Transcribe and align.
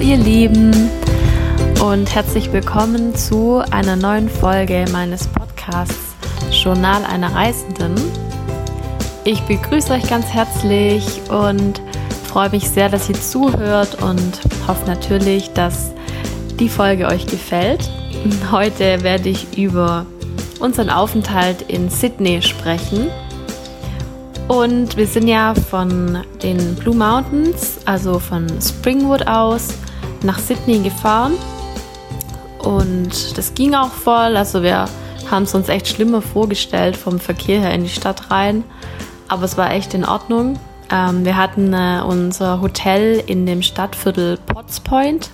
Ihr 0.00 0.16
Lieben 0.16 0.90
und 1.84 2.14
herzlich 2.14 2.50
willkommen 2.54 3.14
zu 3.14 3.62
einer 3.70 3.96
neuen 3.96 4.30
Folge 4.30 4.86
meines 4.92 5.28
Podcasts 5.28 6.14
Journal 6.50 7.04
einer 7.04 7.34
Reisenden. 7.34 7.94
Ich 9.24 9.42
begrüße 9.42 9.92
euch 9.92 10.08
ganz 10.08 10.26
herzlich 10.28 11.04
und 11.28 11.82
freue 12.24 12.48
mich 12.48 12.70
sehr, 12.70 12.88
dass 12.88 13.10
ihr 13.10 13.20
zuhört 13.20 14.02
und 14.02 14.40
hoffe 14.66 14.86
natürlich, 14.86 15.52
dass 15.52 15.90
die 16.58 16.70
Folge 16.70 17.06
euch 17.06 17.26
gefällt. 17.26 17.90
Heute 18.50 19.02
werde 19.02 19.28
ich 19.28 19.58
über 19.58 20.06
unseren 20.60 20.88
Aufenthalt 20.88 21.62
in 21.68 21.90
Sydney 21.90 22.40
sprechen. 22.40 23.08
Und 24.48 24.96
wir 24.96 25.06
sind 25.06 25.28
ja 25.28 25.54
von 25.54 26.24
den 26.42 26.74
Blue 26.74 26.96
Mountains, 26.96 27.78
also 27.84 28.18
von 28.18 28.48
Springwood 28.60 29.26
aus, 29.28 29.68
nach 30.22 30.38
Sydney 30.38 30.80
gefahren. 30.80 31.34
Und 32.58 33.38
das 33.38 33.54
ging 33.54 33.74
auch 33.74 33.90
voll. 33.90 34.36
Also 34.36 34.62
wir 34.62 34.86
haben 35.30 35.44
es 35.44 35.54
uns 35.54 35.68
echt 35.68 35.88
schlimmer 35.88 36.22
vorgestellt 36.22 36.96
vom 36.96 37.18
Verkehr 37.18 37.60
her 37.60 37.72
in 37.72 37.84
die 37.84 37.88
Stadt 37.88 38.30
rein. 38.30 38.64
Aber 39.28 39.44
es 39.44 39.56
war 39.56 39.72
echt 39.72 39.94
in 39.94 40.04
Ordnung. 40.04 40.58
Ähm, 40.90 41.24
wir 41.24 41.36
hatten 41.36 41.72
äh, 41.72 42.02
unser 42.04 42.60
Hotel 42.60 43.22
in 43.26 43.46
dem 43.46 43.62
Stadtviertel 43.62 44.38
Potts 44.38 44.80
Point. 44.80 45.30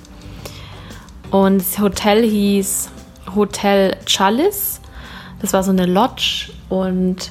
Und 1.31 1.59
das 1.59 1.79
Hotel 1.79 2.23
hieß 2.23 2.91
Hotel 3.35 3.97
Chalice. 4.07 4.81
Das 5.41 5.53
war 5.53 5.63
so 5.63 5.71
eine 5.71 5.87
Lodge 5.87 6.51
und 6.69 7.31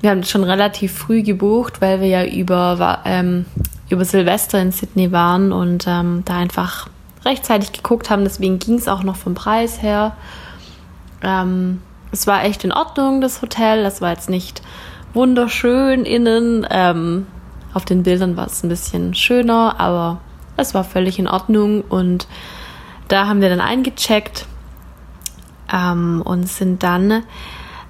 wir 0.00 0.10
haben 0.10 0.22
schon 0.24 0.44
relativ 0.44 0.92
früh 0.92 1.22
gebucht, 1.22 1.80
weil 1.80 2.00
wir 2.00 2.08
ja 2.08 2.24
über, 2.24 3.00
ähm, 3.04 3.46
über 3.88 4.04
Silvester 4.04 4.60
in 4.60 4.72
Sydney 4.72 5.12
waren 5.12 5.52
und 5.52 5.84
ähm, 5.86 6.22
da 6.24 6.36
einfach 6.38 6.88
rechtzeitig 7.24 7.72
geguckt 7.72 8.10
haben. 8.10 8.24
Deswegen 8.24 8.58
ging 8.58 8.74
es 8.74 8.88
auch 8.88 9.02
noch 9.02 9.16
vom 9.16 9.34
Preis 9.34 9.82
her. 9.82 10.16
Ähm, 11.22 11.82
es 12.12 12.26
war 12.26 12.44
echt 12.44 12.64
in 12.64 12.72
Ordnung, 12.72 13.20
das 13.20 13.42
Hotel. 13.42 13.82
Das 13.82 14.00
war 14.00 14.10
jetzt 14.10 14.30
nicht 14.30 14.62
wunderschön 15.14 16.04
innen. 16.04 16.66
Ähm, 16.70 17.26
auf 17.74 17.84
den 17.84 18.02
Bildern 18.02 18.36
war 18.36 18.46
es 18.46 18.62
ein 18.62 18.68
bisschen 18.68 19.14
schöner, 19.14 19.78
aber 19.78 20.20
es 20.56 20.74
war 20.74 20.84
völlig 20.84 21.18
in 21.18 21.28
Ordnung. 21.28 21.82
Und 21.82 22.26
da 23.08 23.26
haben 23.26 23.40
wir 23.40 23.48
dann 23.48 23.60
eingecheckt 23.60 24.46
ähm, 25.72 26.22
und 26.24 26.48
sind 26.48 26.82
dann 26.82 27.22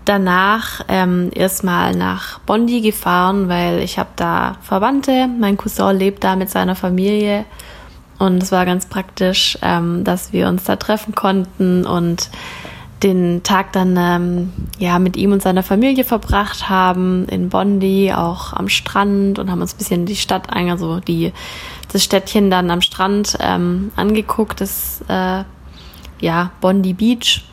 danach 0.06 0.82
ähm, 0.88 1.30
erstmal 1.34 1.94
nach 1.94 2.38
Bondi 2.40 2.80
gefahren, 2.80 3.48
weil 3.48 3.80
ich 3.80 3.98
habe 3.98 4.10
da 4.16 4.56
Verwandte. 4.62 5.28
Mein 5.28 5.56
Cousin 5.56 5.96
lebt 5.96 6.24
da 6.24 6.36
mit 6.36 6.48
seiner 6.48 6.74
Familie 6.74 7.44
und 8.18 8.42
es 8.42 8.52
war 8.52 8.64
ganz 8.64 8.86
praktisch, 8.86 9.58
ähm, 9.62 10.04
dass 10.04 10.32
wir 10.32 10.48
uns 10.48 10.64
da 10.64 10.76
treffen 10.76 11.14
konnten 11.14 11.84
und 11.84 12.30
den 13.02 13.42
Tag 13.42 13.72
dann 13.72 13.96
ähm, 13.98 14.52
ja 14.78 14.98
mit 14.98 15.16
ihm 15.16 15.32
und 15.32 15.42
seiner 15.42 15.62
Familie 15.62 16.04
verbracht 16.04 16.70
haben 16.70 17.26
in 17.28 17.50
Bondi, 17.50 18.12
auch 18.14 18.54
am 18.54 18.70
Strand 18.70 19.38
und 19.38 19.50
haben 19.50 19.60
uns 19.60 19.74
ein 19.74 19.78
bisschen 19.78 20.06
die 20.06 20.16
Stadt, 20.16 20.50
also 20.50 21.00
die 21.00 21.32
das 21.92 22.02
Städtchen 22.02 22.50
dann 22.50 22.70
am 22.70 22.80
Strand 22.80 23.36
ähm, 23.40 23.92
angeguckt, 23.96 24.60
das 24.60 25.04
äh, 25.08 25.44
ja 26.20 26.50
Bondi 26.60 26.94
Beach. 26.94 27.44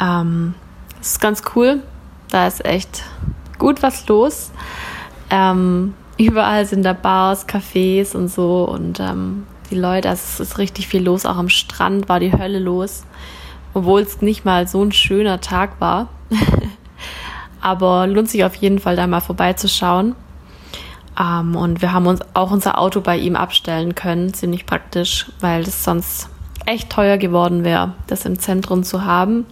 Ähm, 0.00 0.54
das 1.00 1.12
ist 1.12 1.20
ganz 1.20 1.42
cool. 1.54 1.82
Da 2.30 2.46
ist 2.46 2.64
echt 2.64 3.02
gut 3.58 3.82
was 3.82 4.06
los. 4.06 4.52
Ähm, 5.30 5.94
überall 6.16 6.66
sind 6.66 6.84
da 6.84 6.92
Bars, 6.92 7.48
Cafés 7.48 8.14
und 8.14 8.28
so 8.28 8.64
und 8.64 9.00
ähm, 9.00 9.46
die 9.70 9.76
Leute, 9.76 10.08
also 10.08 10.22
es 10.24 10.40
ist 10.40 10.58
richtig 10.58 10.88
viel 10.88 11.02
los. 11.02 11.26
Auch 11.26 11.36
am 11.36 11.48
Strand 11.48 12.08
war 12.08 12.20
die 12.20 12.32
Hölle 12.32 12.58
los, 12.58 13.04
obwohl 13.74 14.02
es 14.02 14.20
nicht 14.20 14.44
mal 14.44 14.68
so 14.68 14.82
ein 14.84 14.92
schöner 14.92 15.40
Tag 15.40 15.80
war. 15.80 16.08
Aber 17.60 18.06
lohnt 18.06 18.30
sich 18.30 18.44
auf 18.44 18.54
jeden 18.56 18.78
Fall 18.78 18.96
da 18.96 19.06
mal 19.06 19.20
vorbeizuschauen. 19.20 20.14
Ähm, 21.18 21.56
und 21.56 21.82
wir 21.82 21.92
haben 21.92 22.06
uns 22.06 22.20
auch 22.34 22.50
unser 22.50 22.78
Auto 22.78 23.00
bei 23.00 23.16
ihm 23.16 23.36
abstellen 23.36 23.94
können, 23.94 24.32
ziemlich 24.34 24.66
praktisch, 24.66 25.26
weil 25.40 25.64
das 25.64 25.84
sonst 25.84 26.28
echt 26.66 26.90
teuer 26.90 27.16
geworden 27.16 27.64
wäre, 27.64 27.94
das 28.06 28.24
im 28.24 28.38
Zentrum 28.38 28.82
zu 28.82 29.04
haben. 29.04 29.46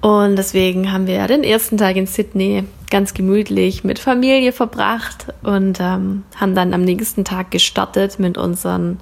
Und 0.00 0.36
deswegen 0.36 0.92
haben 0.92 1.06
wir 1.06 1.14
ja 1.14 1.26
den 1.26 1.42
ersten 1.42 1.76
Tag 1.76 1.96
in 1.96 2.06
Sydney 2.06 2.64
ganz 2.90 3.14
gemütlich 3.14 3.82
mit 3.82 3.98
Familie 3.98 4.52
verbracht 4.52 5.26
und 5.42 5.80
ähm, 5.80 6.22
haben 6.36 6.54
dann 6.54 6.72
am 6.72 6.82
nächsten 6.82 7.24
Tag 7.24 7.50
gestartet 7.50 8.18
mit 8.18 8.38
unserem 8.38 8.98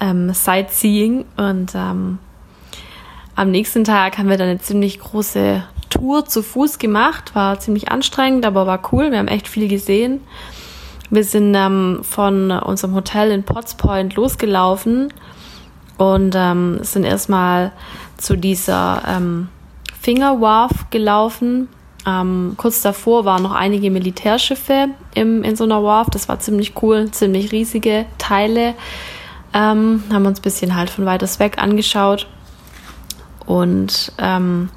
ähm, 0.00 0.32
Sightseeing. 0.32 1.24
Und 1.36 1.72
ähm, 1.74 2.18
am 3.36 3.50
nächsten 3.50 3.84
Tag 3.84 4.18
haben 4.18 4.28
wir 4.28 4.36
dann 4.36 4.48
eine 4.48 4.60
ziemlich 4.60 4.98
große 4.98 5.62
Tour 5.88 6.24
zu 6.26 6.42
Fuß 6.42 6.78
gemacht. 6.78 7.34
War 7.36 7.60
ziemlich 7.60 7.90
anstrengend, 7.90 8.44
aber 8.44 8.66
war 8.66 8.92
cool. 8.92 9.12
Wir 9.12 9.18
haben 9.18 9.28
echt 9.28 9.46
viel 9.46 9.68
gesehen. 9.68 10.20
Wir 11.10 11.24
sind 11.24 11.54
ähm, 11.54 12.00
von 12.02 12.50
unserem 12.50 12.94
Hotel 12.94 13.30
in 13.30 13.44
Potts 13.44 13.74
Point 13.74 14.16
losgelaufen 14.16 15.12
und 15.96 16.34
ähm, 16.36 16.80
sind 16.82 17.04
erstmal 17.04 17.72
zu 18.18 18.36
dieser 18.36 19.02
ähm, 19.98 20.02
Fingerwharf 20.02 20.90
gelaufen. 20.90 21.68
Ähm, 22.06 22.54
kurz 22.56 22.80
davor 22.80 23.24
waren 23.24 23.42
noch 23.42 23.54
einige 23.54 23.90
Militärschiffe 23.90 24.88
im, 25.14 25.42
in 25.42 25.56
so 25.56 25.64
einer 25.64 25.82
Wharf. 25.82 26.08
Das 26.10 26.28
war 26.28 26.38
ziemlich 26.40 26.74
cool, 26.82 27.10
ziemlich 27.10 27.52
riesige 27.52 28.06
Teile. 28.18 28.74
Ähm, 29.52 30.02
haben 30.12 30.26
uns 30.26 30.40
ein 30.40 30.42
bisschen 30.42 30.76
halt 30.76 30.90
von 30.90 31.06
weiters 31.06 31.38
weg 31.38 31.58
angeschaut. 31.58 32.26
Und 33.46 34.12
ähm, 34.18 34.68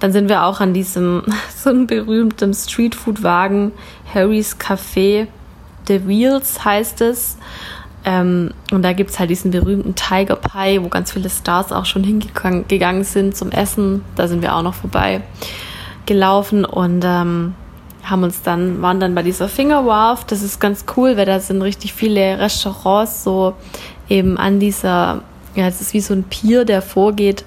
dann 0.00 0.12
sind 0.12 0.28
wir 0.28 0.44
auch 0.44 0.60
an 0.60 0.74
diesem 0.74 1.22
so 1.56 1.70
einem 1.70 1.86
berühmten 1.86 2.54
Streetfood-Wagen, 2.54 3.72
Harry's 4.12 4.56
Café, 4.58 5.28
The 5.86 6.06
Wheels 6.06 6.64
heißt 6.64 7.00
es. 7.00 7.38
Ähm, 8.04 8.52
und 8.70 8.82
da 8.82 8.92
gibt 8.92 9.10
es 9.10 9.18
halt 9.18 9.30
diesen 9.30 9.50
berühmten 9.50 9.94
Tiger 9.94 10.36
Pie, 10.36 10.82
wo 10.82 10.88
ganz 10.88 11.12
viele 11.12 11.30
Stars 11.30 11.72
auch 11.72 11.84
schon 11.84 12.04
hingegangen 12.04 13.04
sind 13.04 13.36
zum 13.36 13.50
Essen. 13.50 14.04
Da 14.16 14.28
sind 14.28 14.42
wir 14.42 14.54
auch 14.54 14.62
noch 14.62 14.74
vorbei 14.74 15.22
gelaufen 16.06 16.64
und 16.64 17.04
ähm, 17.04 17.54
haben 18.02 18.22
uns 18.22 18.42
dann, 18.42 18.80
waren 18.80 19.00
dann 19.00 19.14
bei 19.14 19.22
dieser 19.22 19.48
Fingerwharf. 19.48 20.24
Das 20.24 20.42
ist 20.42 20.60
ganz 20.60 20.84
cool, 20.96 21.16
weil 21.16 21.26
da 21.26 21.40
sind 21.40 21.60
richtig 21.60 21.92
viele 21.92 22.38
Restaurants 22.38 23.24
so 23.24 23.54
eben 24.08 24.38
an 24.38 24.60
dieser, 24.60 25.22
ja, 25.54 25.66
es 25.66 25.80
ist 25.80 25.92
wie 25.92 26.00
so 26.00 26.14
ein 26.14 26.24
Pier, 26.24 26.64
der 26.64 26.80
vorgeht. 26.80 27.44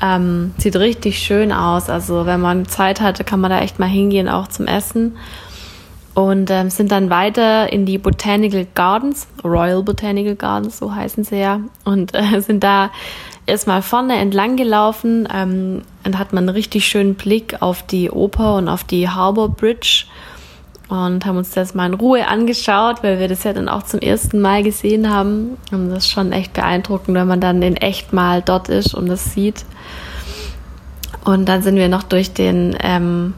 Ähm, 0.00 0.54
sieht 0.58 0.76
richtig 0.76 1.18
schön 1.18 1.50
aus. 1.50 1.90
Also 1.90 2.24
wenn 2.26 2.40
man 2.40 2.66
Zeit 2.66 3.00
hatte, 3.00 3.24
kann 3.24 3.40
man 3.40 3.50
da 3.50 3.60
echt 3.60 3.80
mal 3.80 3.88
hingehen, 3.88 4.28
auch 4.28 4.46
zum 4.46 4.66
Essen 4.66 5.16
und 6.18 6.50
ähm, 6.50 6.68
sind 6.68 6.90
dann 6.90 7.10
weiter 7.10 7.72
in 7.72 7.86
die 7.86 7.96
Botanical 7.96 8.66
Gardens, 8.74 9.28
Royal 9.44 9.84
Botanical 9.84 10.34
Gardens, 10.34 10.76
so 10.76 10.92
heißen 10.92 11.22
sie 11.22 11.36
ja, 11.36 11.60
und 11.84 12.12
äh, 12.12 12.40
sind 12.40 12.64
da 12.64 12.90
erstmal 13.46 13.82
vorne 13.82 14.16
entlang 14.16 14.56
gelaufen 14.56 15.28
ähm, 15.32 15.82
und 16.04 16.18
hat 16.18 16.32
man 16.32 16.48
einen 16.48 16.56
richtig 16.56 16.88
schönen 16.88 17.14
Blick 17.14 17.62
auf 17.62 17.84
die 17.84 18.10
Oper 18.10 18.56
und 18.56 18.68
auf 18.68 18.82
die 18.82 19.08
Harbour 19.08 19.50
Bridge 19.50 20.06
und 20.88 21.24
haben 21.24 21.36
uns 21.36 21.52
das 21.52 21.76
mal 21.76 21.86
in 21.86 21.94
Ruhe 21.94 22.26
angeschaut, 22.26 23.04
weil 23.04 23.20
wir 23.20 23.28
das 23.28 23.44
ja 23.44 23.52
dann 23.52 23.68
auch 23.68 23.84
zum 23.84 24.00
ersten 24.00 24.40
Mal 24.40 24.64
gesehen 24.64 25.08
haben. 25.08 25.56
Und 25.70 25.90
das 25.90 25.98
ist 25.98 26.10
schon 26.10 26.32
echt 26.32 26.52
beeindruckend, 26.52 27.14
wenn 27.14 27.28
man 27.28 27.40
dann 27.40 27.62
in 27.62 27.76
echt 27.76 28.12
mal 28.12 28.42
dort 28.42 28.68
ist 28.68 28.92
und 28.92 29.06
das 29.06 29.34
sieht. 29.34 29.64
Und 31.24 31.48
dann 31.48 31.62
sind 31.62 31.76
wir 31.76 31.88
noch 31.88 32.02
durch 32.02 32.32
den 32.32 32.76
ähm, 32.80 33.34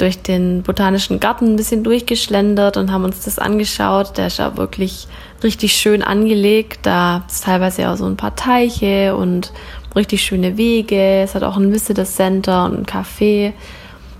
durch 0.00 0.22
den 0.22 0.62
botanischen 0.62 1.20
Garten 1.20 1.46
ein 1.46 1.56
bisschen 1.56 1.84
durchgeschlendert 1.84 2.76
und 2.76 2.90
haben 2.90 3.04
uns 3.04 3.24
das 3.24 3.38
angeschaut. 3.38 4.16
Der 4.16 4.28
ist 4.28 4.38
ja 4.38 4.56
wirklich 4.56 5.06
richtig 5.42 5.74
schön 5.74 6.02
angelegt. 6.02 6.80
Da 6.82 7.24
ist 7.28 7.44
teilweise 7.44 7.88
auch 7.90 7.96
so 7.96 8.06
ein 8.06 8.16
paar 8.16 8.34
Teiche 8.34 9.14
und 9.14 9.52
richtig 9.94 10.22
schöne 10.22 10.56
Wege. 10.56 11.22
Es 11.22 11.34
hat 11.34 11.42
auch 11.42 11.56
ein 11.56 11.72
Visitor 11.72 12.04
Center 12.04 12.64
und 12.64 12.78
ein 12.78 12.86
Café. 12.86 13.52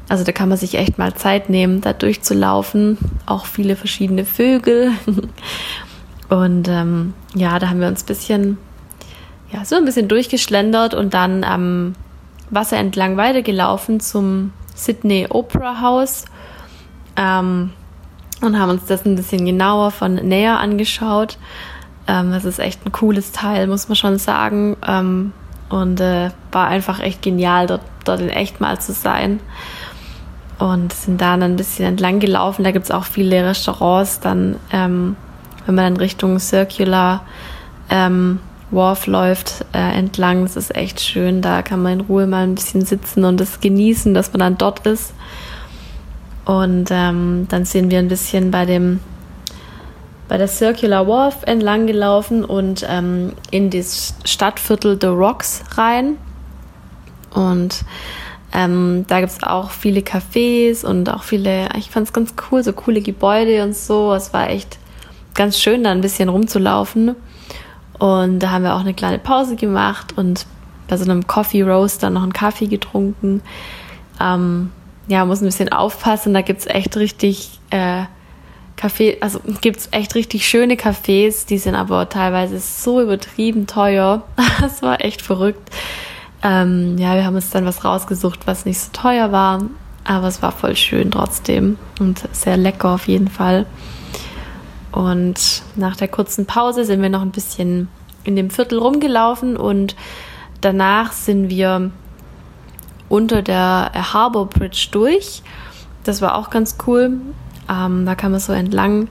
Also 0.08 0.24
da 0.24 0.32
kann 0.32 0.48
man 0.48 0.58
sich 0.58 0.74
echt 0.74 0.98
mal 0.98 1.14
Zeit 1.14 1.48
nehmen, 1.48 1.80
da 1.80 1.92
durchzulaufen. 1.92 2.98
Auch 3.26 3.46
viele 3.46 3.76
verschiedene 3.76 4.24
Vögel. 4.24 4.92
Und 6.28 6.68
ähm, 6.68 7.12
ja, 7.34 7.58
da 7.58 7.68
haben 7.68 7.80
wir 7.80 7.88
uns 7.88 8.04
ein 8.04 8.06
bisschen, 8.06 8.58
ja, 9.52 9.64
so 9.64 9.74
ein 9.74 9.84
bisschen 9.84 10.06
durchgeschlendert 10.06 10.94
und 10.94 11.12
dann 11.12 11.42
am 11.42 11.96
Wasser 12.50 12.76
entlang 12.76 13.16
weitergelaufen 13.16 13.98
zum 13.98 14.52
Sydney 14.84 15.26
Opera 15.28 15.80
House 15.80 16.24
ähm, 17.16 17.72
und 18.40 18.58
haben 18.58 18.70
uns 18.70 18.86
das 18.86 19.04
ein 19.04 19.16
bisschen 19.16 19.44
genauer 19.44 19.90
von 19.90 20.14
näher 20.14 20.58
angeschaut. 20.58 21.38
Ähm, 22.06 22.30
das 22.32 22.44
ist 22.44 22.58
echt 22.58 22.84
ein 22.86 22.92
cooles 22.92 23.32
Teil, 23.32 23.66
muss 23.66 23.88
man 23.88 23.96
schon 23.96 24.18
sagen. 24.18 24.76
Ähm, 24.86 25.32
und 25.68 26.00
äh, 26.00 26.30
war 26.50 26.66
einfach 26.66 27.00
echt 27.00 27.22
genial, 27.22 27.66
dort, 27.66 27.82
dort 28.04 28.20
in 28.20 28.28
echt 28.28 28.60
mal 28.60 28.80
zu 28.80 28.92
sein. 28.92 29.40
Und 30.58 30.92
sind 30.92 31.20
da 31.20 31.36
dann 31.36 31.52
ein 31.52 31.56
bisschen 31.56 31.86
entlang 31.86 32.18
gelaufen. 32.18 32.64
Da 32.64 32.70
gibt 32.70 32.86
es 32.86 32.90
auch 32.90 33.04
viele 33.04 33.44
Restaurants. 33.44 34.20
Dann, 34.20 34.56
ähm, 34.72 35.16
wenn 35.66 35.74
man 35.74 35.94
in 35.94 35.96
Richtung 35.96 36.38
Circular 36.38 37.22
ähm, 37.88 38.40
Wharf 38.70 39.06
läuft 39.06 39.64
äh, 39.72 39.98
entlang. 39.98 40.42
Das 40.42 40.56
ist 40.56 40.74
echt 40.74 41.00
schön. 41.00 41.42
Da 41.42 41.62
kann 41.62 41.82
man 41.82 41.94
in 41.94 42.00
Ruhe 42.02 42.26
mal 42.26 42.44
ein 42.44 42.54
bisschen 42.54 42.84
sitzen 42.84 43.24
und 43.24 43.40
das 43.40 43.60
genießen, 43.60 44.14
dass 44.14 44.32
man 44.32 44.40
dann 44.40 44.58
dort 44.58 44.86
ist. 44.86 45.12
Und 46.44 46.88
ähm, 46.90 47.46
dann 47.48 47.64
sind 47.64 47.90
wir 47.90 47.98
ein 47.98 48.08
bisschen 48.08 48.50
bei 48.50 48.64
dem 48.64 49.00
bei 50.30 50.38
der 50.38 50.46
Circular 50.46 51.08
Wharf 51.08 51.42
entlang 51.42 51.88
gelaufen 51.88 52.44
und 52.44 52.86
ähm, 52.88 53.32
in 53.50 53.68
das 53.68 54.14
Stadtviertel 54.24 54.96
The 55.00 55.08
Rocks 55.08 55.64
rein. 55.76 56.18
Und 57.34 57.80
ähm, 58.52 59.04
da 59.08 59.18
gibt 59.18 59.32
es 59.32 59.42
auch 59.42 59.72
viele 59.72 60.02
Cafés 60.02 60.84
und 60.84 61.10
auch 61.10 61.24
viele, 61.24 61.68
ich 61.76 61.90
fand 61.90 62.06
es 62.06 62.12
ganz 62.12 62.34
cool, 62.50 62.62
so 62.62 62.72
coole 62.72 63.00
Gebäude 63.00 63.64
und 63.64 63.74
so. 63.74 64.14
Es 64.14 64.32
war 64.32 64.50
echt 64.50 64.78
ganz 65.34 65.58
schön, 65.58 65.82
da 65.82 65.90
ein 65.90 66.00
bisschen 66.00 66.28
rumzulaufen. 66.28 67.16
Und 68.00 68.38
da 68.38 68.50
haben 68.50 68.64
wir 68.64 68.74
auch 68.74 68.80
eine 68.80 68.94
kleine 68.94 69.18
Pause 69.18 69.56
gemacht 69.56 70.14
und 70.16 70.46
bei 70.88 70.96
so 70.96 71.04
einem 71.04 71.26
Coffee 71.26 71.62
Roaster 71.62 72.08
noch 72.08 72.22
einen 72.22 72.32
Kaffee 72.32 72.66
getrunken. 72.66 73.42
Ähm, 74.18 74.72
ja, 75.06 75.26
muss 75.26 75.42
ein 75.42 75.44
bisschen 75.44 75.70
aufpassen, 75.70 76.32
da 76.32 76.40
gibt 76.40 76.60
es 76.60 76.66
echt 76.66 76.96
richtig 76.96 77.60
äh, 77.68 78.04
Kaffee, 78.76 79.18
also 79.20 79.40
gibt 79.60 79.88
echt 79.90 80.14
richtig 80.14 80.48
schöne 80.48 80.76
Cafés, 80.76 81.46
die 81.46 81.58
sind 81.58 81.74
aber 81.74 82.08
teilweise 82.08 82.58
so 82.58 83.02
übertrieben 83.02 83.66
teuer. 83.66 84.22
das 84.62 84.80
war 84.80 85.04
echt 85.04 85.20
verrückt. 85.20 85.68
Ähm, 86.42 86.96
ja, 86.96 87.14
wir 87.16 87.26
haben 87.26 87.34
uns 87.34 87.50
dann 87.50 87.66
was 87.66 87.84
rausgesucht, 87.84 88.46
was 88.46 88.64
nicht 88.64 88.80
so 88.80 88.88
teuer 88.94 89.30
war, 89.30 89.62
aber 90.04 90.28
es 90.28 90.40
war 90.40 90.52
voll 90.52 90.74
schön 90.74 91.10
trotzdem 91.10 91.76
und 91.98 92.22
sehr 92.32 92.56
lecker 92.56 92.94
auf 92.94 93.08
jeden 93.08 93.28
Fall. 93.28 93.66
Und 94.92 95.62
nach 95.76 95.96
der 95.96 96.08
kurzen 96.08 96.46
Pause 96.46 96.84
sind 96.84 97.02
wir 97.02 97.08
noch 97.08 97.22
ein 97.22 97.30
bisschen 97.30 97.88
in 98.24 98.36
dem 98.36 98.50
Viertel 98.50 98.78
rumgelaufen 98.78 99.56
und 99.56 99.96
danach 100.60 101.12
sind 101.12 101.48
wir 101.48 101.90
unter 103.08 103.42
der 103.42 103.92
Harbor 103.94 104.46
Bridge 104.46 104.88
durch. 104.90 105.42
Das 106.04 106.20
war 106.22 106.36
auch 106.36 106.50
ganz 106.50 106.76
cool. 106.86 107.20
Ähm, 107.68 108.06
da 108.06 108.14
kann 108.14 108.32
man 108.32 108.40
so 108.40 108.52
entlang, 108.52 109.08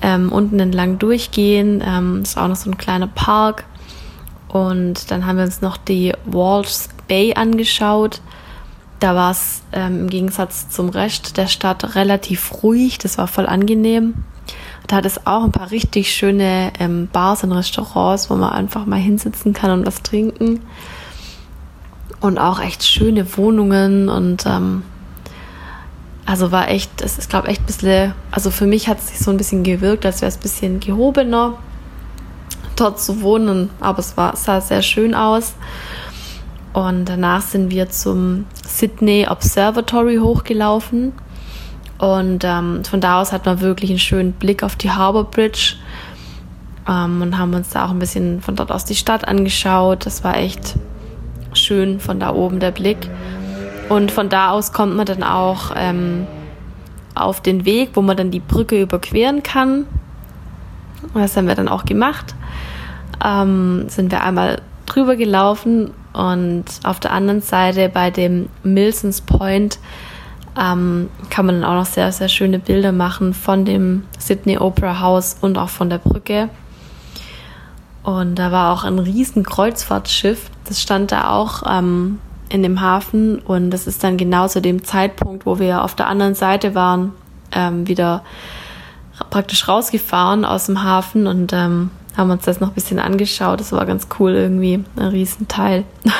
ähm, 0.00 0.32
unten 0.32 0.58
entlang 0.60 0.98
durchgehen. 0.98 1.82
Ähm, 1.84 2.22
ist 2.22 2.38
auch 2.38 2.48
noch 2.48 2.56
so 2.56 2.70
ein 2.70 2.78
kleiner 2.78 3.06
Park. 3.06 3.64
Und 4.48 5.10
dann 5.10 5.26
haben 5.26 5.36
wir 5.36 5.44
uns 5.44 5.62
noch 5.62 5.76
die 5.76 6.12
Walls 6.26 6.90
Bay 7.08 7.34
angeschaut. 7.34 8.20
Da 9.00 9.14
war 9.14 9.32
es 9.32 9.62
ähm, 9.72 10.02
im 10.02 10.10
Gegensatz 10.10 10.68
zum 10.68 10.90
Rest 10.90 11.36
der 11.36 11.46
Stadt 11.46 11.96
relativ 11.96 12.62
ruhig. 12.62 12.98
Das 12.98 13.18
war 13.18 13.26
voll 13.26 13.46
angenehm. 13.46 14.24
Da 14.86 14.96
hat 14.96 15.06
es 15.06 15.26
auch 15.26 15.44
ein 15.44 15.52
paar 15.52 15.70
richtig 15.70 16.12
schöne 16.12 16.72
ähm, 16.78 17.08
Bars 17.12 17.44
und 17.44 17.52
Restaurants, 17.52 18.28
wo 18.30 18.34
man 18.34 18.52
einfach 18.52 18.86
mal 18.86 18.98
hinsitzen 18.98 19.52
kann 19.52 19.70
und 19.70 19.86
was 19.86 20.02
trinken. 20.02 20.60
Und 22.20 22.38
auch 22.38 22.60
echt 22.60 22.84
schöne 22.84 23.36
Wohnungen 23.36 24.08
und 24.08 24.46
ähm, 24.46 24.82
also 26.24 26.52
war 26.52 26.68
echt, 26.68 27.02
es 27.02 27.18
ist 27.18 27.30
glaube 27.30 27.48
ich 27.48 27.54
echt 27.54 27.62
ein 27.62 27.66
bisschen, 27.66 28.14
also 28.30 28.50
für 28.50 28.66
mich 28.66 28.88
hat 28.88 28.98
es 28.98 29.08
sich 29.08 29.18
so 29.18 29.30
ein 29.30 29.36
bisschen 29.36 29.64
gewirkt, 29.64 30.06
als 30.06 30.20
wäre 30.20 30.28
es 30.28 30.36
ein 30.36 30.42
bisschen 30.42 30.80
gehobener 30.80 31.54
dort 32.76 33.00
zu 33.00 33.22
wohnen, 33.22 33.70
aber 33.80 33.98
es 33.98 34.16
war, 34.16 34.36
sah 34.36 34.60
sehr 34.60 34.82
schön 34.82 35.14
aus. 35.14 35.54
Und 36.72 37.04
danach 37.04 37.42
sind 37.42 37.70
wir 37.70 37.90
zum 37.90 38.46
Sydney 38.66 39.26
Observatory 39.28 40.16
hochgelaufen. 40.16 41.12
Und 42.02 42.42
ähm, 42.42 42.82
von 42.84 43.00
da 43.00 43.20
aus 43.20 43.30
hat 43.30 43.46
man 43.46 43.60
wirklich 43.60 43.90
einen 43.90 44.00
schönen 44.00 44.32
Blick 44.32 44.64
auf 44.64 44.74
die 44.74 44.90
Harbour 44.90 45.22
Bridge 45.22 45.76
ähm, 46.88 47.22
und 47.22 47.38
haben 47.38 47.54
uns 47.54 47.70
da 47.70 47.86
auch 47.86 47.90
ein 47.90 48.00
bisschen 48.00 48.40
von 48.40 48.56
dort 48.56 48.72
aus 48.72 48.84
die 48.84 48.96
Stadt 48.96 49.28
angeschaut. 49.28 50.04
Das 50.04 50.24
war 50.24 50.36
echt 50.36 50.74
schön 51.52 52.00
von 52.00 52.18
da 52.18 52.34
oben 52.34 52.58
der 52.58 52.72
Blick. 52.72 53.08
Und 53.88 54.10
von 54.10 54.28
da 54.28 54.50
aus 54.50 54.72
kommt 54.72 54.96
man 54.96 55.06
dann 55.06 55.22
auch 55.22 55.74
ähm, 55.76 56.26
auf 57.14 57.40
den 57.40 57.64
Weg, 57.64 57.90
wo 57.94 58.02
man 58.02 58.16
dann 58.16 58.32
die 58.32 58.40
Brücke 58.40 58.82
überqueren 58.82 59.44
kann. 59.44 59.86
Das 61.14 61.36
haben 61.36 61.46
wir 61.46 61.54
dann 61.54 61.68
auch 61.68 61.84
gemacht. 61.84 62.34
Ähm, 63.24 63.84
sind 63.88 64.10
wir 64.10 64.24
einmal 64.24 64.60
drüber 64.86 65.14
gelaufen 65.14 65.92
und 66.14 66.64
auf 66.82 66.98
der 66.98 67.12
anderen 67.12 67.42
Seite 67.42 67.88
bei 67.88 68.10
dem 68.10 68.48
Milsons 68.64 69.20
Point 69.20 69.78
ähm, 70.58 71.08
kann 71.30 71.46
man 71.46 71.60
dann 71.60 71.70
auch 71.70 71.74
noch 71.74 71.86
sehr, 71.86 72.12
sehr 72.12 72.28
schöne 72.28 72.58
Bilder 72.58 72.92
machen 72.92 73.34
von 73.34 73.64
dem 73.64 74.04
Sydney 74.18 74.58
Opera 74.58 75.00
House 75.00 75.36
und 75.40 75.58
auch 75.58 75.68
von 75.68 75.90
der 75.90 75.98
Brücke. 75.98 76.48
Und 78.02 78.34
da 78.36 78.50
war 78.50 78.72
auch 78.72 78.84
ein 78.84 78.98
riesen 78.98 79.44
Kreuzfahrtschiff, 79.44 80.50
das 80.64 80.82
stand 80.82 81.12
da 81.12 81.30
auch 81.30 81.62
ähm, 81.68 82.18
in 82.48 82.62
dem 82.62 82.80
Hafen 82.80 83.38
und 83.38 83.70
das 83.70 83.86
ist 83.86 84.02
dann 84.02 84.16
genau 84.16 84.48
zu 84.48 84.60
dem 84.60 84.84
Zeitpunkt, 84.84 85.46
wo 85.46 85.58
wir 85.58 85.84
auf 85.84 85.94
der 85.94 86.08
anderen 86.08 86.34
Seite 86.34 86.74
waren, 86.74 87.12
ähm, 87.52 87.86
wieder 87.86 88.24
praktisch 89.30 89.68
rausgefahren 89.68 90.44
aus 90.44 90.66
dem 90.66 90.82
Hafen 90.82 91.26
und 91.26 91.52
ähm, 91.52 91.90
haben 92.16 92.30
uns 92.30 92.44
das 92.44 92.60
noch 92.60 92.68
ein 92.68 92.74
bisschen 92.74 92.98
angeschaut. 92.98 93.60
Das 93.60 93.72
war 93.72 93.86
ganz 93.86 94.08
cool 94.18 94.32
irgendwie, 94.32 94.84
ein 94.96 95.06
Riesenteil. 95.06 95.84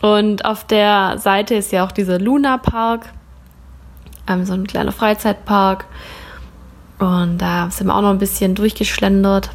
und 0.00 0.44
auf 0.44 0.64
der 0.64 1.18
Seite 1.18 1.54
ist 1.54 1.72
ja 1.72 1.84
auch 1.84 1.92
dieser 1.92 2.18
Luna 2.18 2.58
Park, 2.58 3.12
ähm, 4.28 4.44
so 4.44 4.54
ein 4.54 4.66
kleiner 4.66 4.92
Freizeitpark. 4.92 5.86
Und 6.98 7.38
da 7.38 7.70
sind 7.70 7.86
wir 7.86 7.94
auch 7.94 8.02
noch 8.02 8.10
ein 8.10 8.18
bisschen 8.18 8.54
durchgeschlendert 8.54 9.50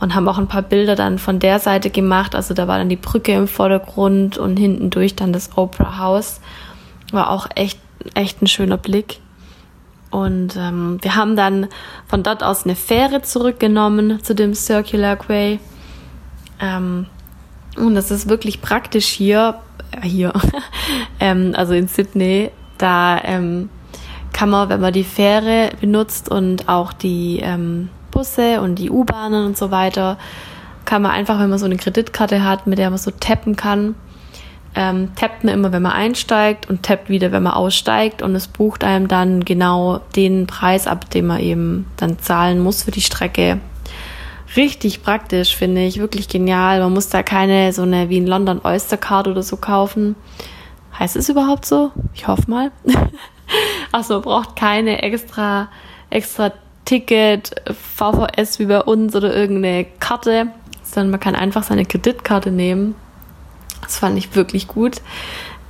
und 0.00 0.14
haben 0.14 0.28
auch 0.28 0.38
ein 0.38 0.48
paar 0.48 0.62
Bilder 0.62 0.94
dann 0.94 1.18
von 1.18 1.38
der 1.38 1.58
Seite 1.58 1.90
gemacht. 1.90 2.34
Also 2.34 2.54
da 2.54 2.68
war 2.68 2.78
dann 2.78 2.88
die 2.88 2.96
Brücke 2.96 3.32
im 3.32 3.48
Vordergrund 3.48 4.38
und 4.38 4.56
hinten 4.56 4.90
durch 4.90 5.14
dann 5.14 5.32
das 5.32 5.56
Opera 5.56 5.98
House. 5.98 6.40
War 7.12 7.30
auch 7.30 7.48
echt, 7.54 7.78
echt 8.14 8.42
ein 8.42 8.46
schöner 8.46 8.78
Blick. 8.78 9.20
Und 10.10 10.56
ähm, 10.56 10.98
wir 11.02 11.16
haben 11.16 11.36
dann 11.36 11.68
von 12.06 12.22
dort 12.22 12.42
aus 12.42 12.64
eine 12.64 12.74
Fähre 12.74 13.22
zurückgenommen 13.22 14.22
zu 14.22 14.34
dem 14.34 14.54
Circular 14.54 15.16
Quay. 15.16 15.60
Ähm, 16.60 17.06
und 17.76 17.94
das 17.94 18.10
ist 18.10 18.28
wirklich 18.28 18.60
praktisch 18.60 19.06
hier, 19.06 19.56
äh, 19.92 20.06
hier, 20.06 20.32
ähm, 21.20 21.52
also 21.56 21.74
in 21.74 21.88
Sydney. 21.88 22.50
Da 22.78 23.20
ähm, 23.24 23.68
kann 24.32 24.50
man, 24.50 24.68
wenn 24.68 24.80
man 24.80 24.92
die 24.92 25.04
Fähre 25.04 25.70
benutzt 25.80 26.30
und 26.30 26.68
auch 26.68 26.92
die 26.92 27.40
ähm, 27.42 27.90
Busse 28.10 28.60
und 28.60 28.76
die 28.76 28.90
U-Bahnen 28.90 29.46
und 29.46 29.56
so 29.56 29.70
weiter, 29.70 30.18
kann 30.84 31.02
man 31.02 31.12
einfach, 31.12 31.38
wenn 31.38 31.50
man 31.50 31.58
so 31.58 31.66
eine 31.66 31.76
Kreditkarte 31.76 32.42
hat, 32.42 32.66
mit 32.66 32.78
der 32.78 32.90
man 32.90 32.98
so 32.98 33.10
tappen 33.10 33.54
kann, 33.56 33.94
ähm, 34.74 35.14
tappt 35.14 35.44
man 35.44 35.54
immer, 35.54 35.72
wenn 35.72 35.82
man 35.82 35.92
einsteigt 35.92 36.68
und 36.70 36.82
tappt 36.82 37.08
wieder, 37.08 37.32
wenn 37.32 37.42
man 37.42 37.52
aussteigt 37.52 38.22
und 38.22 38.34
es 38.34 38.46
bucht 38.46 38.84
einem 38.84 39.08
dann 39.08 39.44
genau 39.44 40.00
den 40.16 40.46
Preis 40.46 40.86
ab, 40.86 41.10
den 41.10 41.26
man 41.26 41.40
eben 41.40 41.86
dann 41.96 42.18
zahlen 42.18 42.60
muss 42.60 42.84
für 42.84 42.92
die 42.92 43.02
Strecke. 43.02 43.58
Richtig 44.56 45.02
praktisch, 45.02 45.54
finde 45.54 45.84
ich, 45.84 45.98
wirklich 45.98 46.28
genial. 46.28 46.80
Man 46.80 46.92
muss 46.92 47.08
da 47.08 47.22
keine 47.22 47.72
so 47.72 47.82
eine 47.82 48.08
wie 48.08 48.18
in 48.18 48.26
London 48.26 48.60
Oyster 48.64 48.96
Card 48.96 49.28
oder 49.28 49.42
so 49.42 49.56
kaufen. 49.56 50.16
Heißt 50.98 51.16
es 51.16 51.28
überhaupt 51.28 51.64
so? 51.64 51.92
Ich 52.14 52.26
hoffe 52.26 52.50
mal. 52.50 52.72
Achso, 53.92 54.14
man 54.14 54.22
braucht 54.22 54.56
keine 54.56 55.02
extra, 55.02 55.68
extra 56.10 56.52
Ticket, 56.84 57.54
VVS 57.96 58.58
wie 58.58 58.66
bei 58.66 58.80
uns 58.80 59.14
oder 59.14 59.34
irgendeine 59.34 59.86
Karte, 60.00 60.48
sondern 60.82 61.10
man 61.10 61.20
kann 61.20 61.36
einfach 61.36 61.62
seine 61.62 61.84
Kreditkarte 61.84 62.50
nehmen. 62.50 62.96
Das 63.82 63.98
fand 63.98 64.18
ich 64.18 64.34
wirklich 64.34 64.66
gut. 64.66 65.00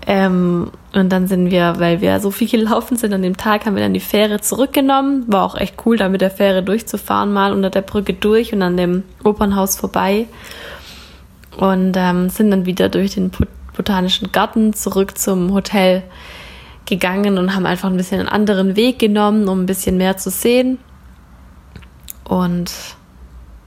Ähm, 0.07 0.71
und 0.93 1.11
dann 1.11 1.27
sind 1.27 1.51
wir, 1.51 1.79
weil 1.79 2.01
wir 2.01 2.19
so 2.21 2.31
viel 2.31 2.49
gelaufen 2.49 2.97
sind 2.97 3.13
an 3.13 3.23
dem 3.23 3.37
Tag, 3.37 3.67
haben 3.67 3.77
wir 3.77 3.83
dann 3.83 3.95
die 3.95 4.01
Fähre 4.01 4.41
zurückgenommen. 4.41 5.25
War 5.29 5.45
auch 5.45 5.57
echt 5.57 5.75
cool, 5.85 5.97
da 5.97 6.09
mit 6.09 6.21
der 6.21 6.31
Fähre 6.31 6.63
durchzufahren, 6.63 7.33
mal 7.33 7.53
unter 7.53 7.71
der 7.71 7.83
Brücke 7.83 8.15
durch 8.15 8.53
und 8.53 8.63
an 8.63 8.77
dem 8.77 9.05
Opernhaus 9.23 9.77
vorbei. 9.77 10.27
Und 11.57 11.95
ähm, 11.97 12.31
sind 12.31 12.51
dann 12.51 12.67
wieder 12.67 12.89
durch 12.89 13.15
den 13.15 13.31
Botanischen 13.77 14.33
Garten 14.33 14.73
zurück 14.73 15.19
zum 15.19 15.53
Hotel 15.53 16.03
gegangen 16.87 17.39
und 17.39 17.55
haben 17.55 17.67
einfach 17.67 17.89
ein 17.89 17.97
bisschen 17.97 18.21
einen 18.21 18.29
anderen 18.29 18.77
Weg 18.77 18.99
genommen, 18.99 19.49
um 19.49 19.61
ein 19.63 19.67
bisschen 19.67 19.97
mehr 19.97 20.17
zu 20.17 20.31
sehen. 20.31 20.79
Und 22.25 22.73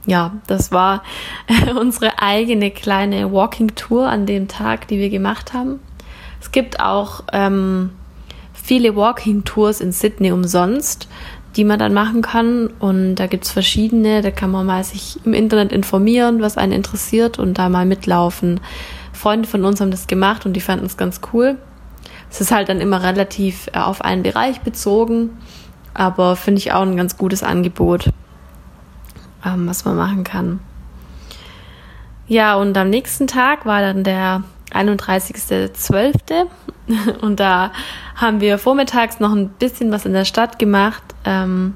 ja, 0.06 0.34
das 0.48 0.72
war 0.72 1.04
unsere 1.80 2.20
eigene 2.20 2.72
kleine 2.72 3.32
Walking 3.32 3.76
Tour 3.76 4.08
an 4.08 4.26
dem 4.26 4.48
Tag, 4.48 4.88
die 4.88 5.00
wir 5.00 5.10
gemacht 5.10 5.54
haben. 5.54 5.80
Es 6.44 6.52
gibt 6.52 6.82
auch 6.82 7.24
ähm, 7.32 7.92
viele 8.54 8.98
Walking 8.98 9.46
Tours 9.46 9.80
in 9.80 9.94
Sydney 9.94 10.34
umsonst, 10.34 11.08
die 11.56 11.64
man 11.64 11.80
dann 11.80 11.94
machen 11.94 12.22
kann. 12.22 12.68
Und 12.80 13.16
da 13.16 13.28
gibt 13.28 13.46
es 13.46 13.52
verschiedene. 13.52 14.22
Da 14.22 14.30
kann 14.30 14.52
man 14.52 14.66
mal 14.66 14.84
sich 14.84 15.26
im 15.26 15.34
Internet 15.34 15.72
informieren, 15.72 16.42
was 16.42 16.58
einen 16.58 16.74
interessiert 16.74 17.40
und 17.40 17.58
da 17.58 17.70
mal 17.70 17.86
mitlaufen. 17.86 18.60
Freunde 19.14 19.48
von 19.48 19.64
uns 19.64 19.80
haben 19.80 19.90
das 19.90 20.08
gemacht 20.08 20.46
und 20.46 20.52
die 20.52 20.60
fanden 20.60 20.86
es 20.86 20.98
ganz 20.98 21.22
cool. 21.32 21.58
Es 22.30 22.42
ist 22.42 22.52
halt 22.52 22.68
dann 22.68 22.82
immer 22.82 23.02
relativ 23.04 23.68
äh, 23.68 23.78
auf 23.80 24.02
einen 24.02 24.24
Bereich 24.24 24.60
bezogen, 24.60 25.30
aber 25.94 26.36
finde 26.36 26.60
ich 26.60 26.74
auch 26.74 26.82
ein 26.82 26.98
ganz 26.98 27.18
gutes 27.18 27.42
Angebot. 27.42 28.10
ähm, 29.46 29.68
was 29.68 29.86
man 29.86 29.96
machen 29.96 30.26
kann. 30.26 30.60
Ja, 32.28 32.56
und 32.56 32.78
am 32.78 32.90
nächsten 32.90 33.28
Tag 33.28 33.66
war 33.66 33.80
dann 33.80 34.04
der 34.04 34.44
31.12. 34.74 36.48
und 37.22 37.40
da 37.40 37.72
haben 38.16 38.42
wir 38.42 38.58
vormittags 38.58 39.20
noch 39.20 39.34
ein 39.34 39.50
bisschen 39.50 39.92
was 39.92 40.06
in 40.06 40.14
der 40.14 40.26
Stadt 40.26 40.60
gemacht. 40.60 41.04
Ähm, 41.26 41.76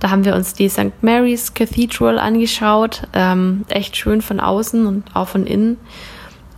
da 0.00 0.10
haben 0.10 0.24
wir 0.24 0.34
uns 0.34 0.54
die 0.54 0.68
St. 0.68 1.02
Mary's 1.02 1.54
Cathedral 1.54 2.18
angeschaut, 2.18 3.02
ähm, 3.12 3.64
echt 3.68 3.96
schön 3.96 4.20
von 4.20 4.40
außen 4.40 4.86
und 4.86 5.14
auch 5.14 5.28
von 5.28 5.46
innen. 5.46 5.78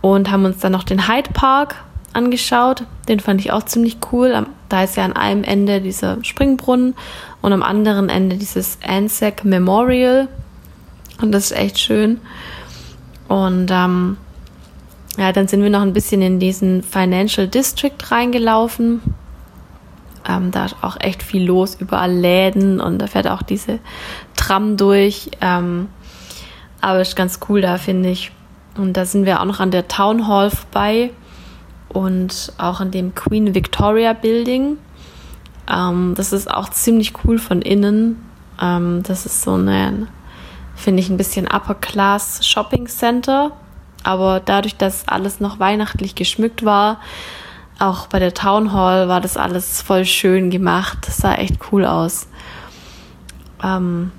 Und 0.01 0.31
haben 0.31 0.45
uns 0.45 0.59
dann 0.59 0.71
noch 0.71 0.83
den 0.83 1.07
Hyde 1.07 1.31
Park 1.31 1.75
angeschaut. 2.13 2.83
Den 3.07 3.19
fand 3.19 3.41
ich 3.41 3.51
auch 3.51 3.63
ziemlich 3.63 3.97
cool. 4.11 4.45
Da 4.69 4.83
ist 4.83 4.97
ja 4.97 5.05
an 5.05 5.13
einem 5.13 5.43
Ende 5.43 5.81
dieser 5.81 6.17
Springbrunnen 6.23 6.95
und 7.41 7.53
am 7.53 7.61
anderen 7.61 8.09
Ende 8.09 8.37
dieses 8.37 8.79
Anzac 8.83 9.45
Memorial. 9.45 10.27
Und 11.21 11.31
das 11.31 11.51
ist 11.51 11.57
echt 11.57 11.79
schön. 11.79 12.19
Und 13.27 13.69
ähm, 13.71 14.17
ja, 15.17 15.31
dann 15.31 15.47
sind 15.47 15.63
wir 15.63 15.69
noch 15.69 15.81
ein 15.81 15.93
bisschen 15.93 16.21
in 16.21 16.39
diesen 16.39 16.83
Financial 16.83 17.47
District 17.47 17.97
reingelaufen. 18.09 19.01
Ähm, 20.27 20.51
da 20.51 20.65
ist 20.65 20.75
auch 20.81 20.97
echt 20.99 21.23
viel 21.23 21.45
los, 21.45 21.75
überall 21.75 22.11
Läden 22.11 22.81
und 22.81 22.99
da 22.99 23.07
fährt 23.07 23.27
auch 23.27 23.43
diese 23.43 23.79
Tram 24.35 24.75
durch. 24.77 25.29
Ähm, 25.41 25.87
aber 26.81 27.01
ist 27.01 27.15
ganz 27.15 27.39
cool 27.47 27.61
da, 27.61 27.77
finde 27.77 28.09
ich. 28.09 28.31
Und 28.77 28.93
da 28.93 29.05
sind 29.05 29.25
wir 29.25 29.39
auch 29.39 29.45
noch 29.45 29.59
an 29.59 29.71
der 29.71 29.87
Town 29.87 30.27
Hall 30.27 30.49
vorbei 30.49 31.11
und 31.89 32.51
auch 32.57 32.81
an 32.81 32.91
dem 32.91 33.15
Queen 33.15 33.55
Victoria 33.55 34.13
Building. 34.13 34.77
Ähm, 35.71 36.13
das 36.15 36.33
ist 36.33 36.49
auch 36.51 36.69
ziemlich 36.69 37.13
cool 37.23 37.39
von 37.39 37.61
innen. 37.61 38.23
Ähm, 38.61 39.01
das 39.03 39.25
ist 39.25 39.43
so 39.43 39.55
ein, 39.55 40.07
finde 40.75 41.01
ich, 41.01 41.09
ein 41.09 41.17
bisschen 41.17 41.47
Upper 41.47 41.75
Class 41.75 42.45
Shopping 42.45 42.87
Center. 42.87 43.51
Aber 44.05 44.39
dadurch, 44.39 44.75
dass 44.77 45.07
alles 45.07 45.39
noch 45.39 45.59
weihnachtlich 45.59 46.13
geschmückt 46.13 46.63
war, 46.63 46.99
auch 47.79 48.07
bei 48.07 48.19
der 48.19 48.33
Town 48.33 48.71
Hall 48.71 49.09
war 49.09 49.19
das 49.19 49.35
alles 49.35 49.81
voll 49.81 50.05
schön 50.05 50.51
gemacht. 50.51 50.99
Das 51.07 51.17
sah 51.17 51.33
echt 51.33 51.55
cool 51.71 51.85
aus. 51.85 52.27
Ähm, 53.63 54.11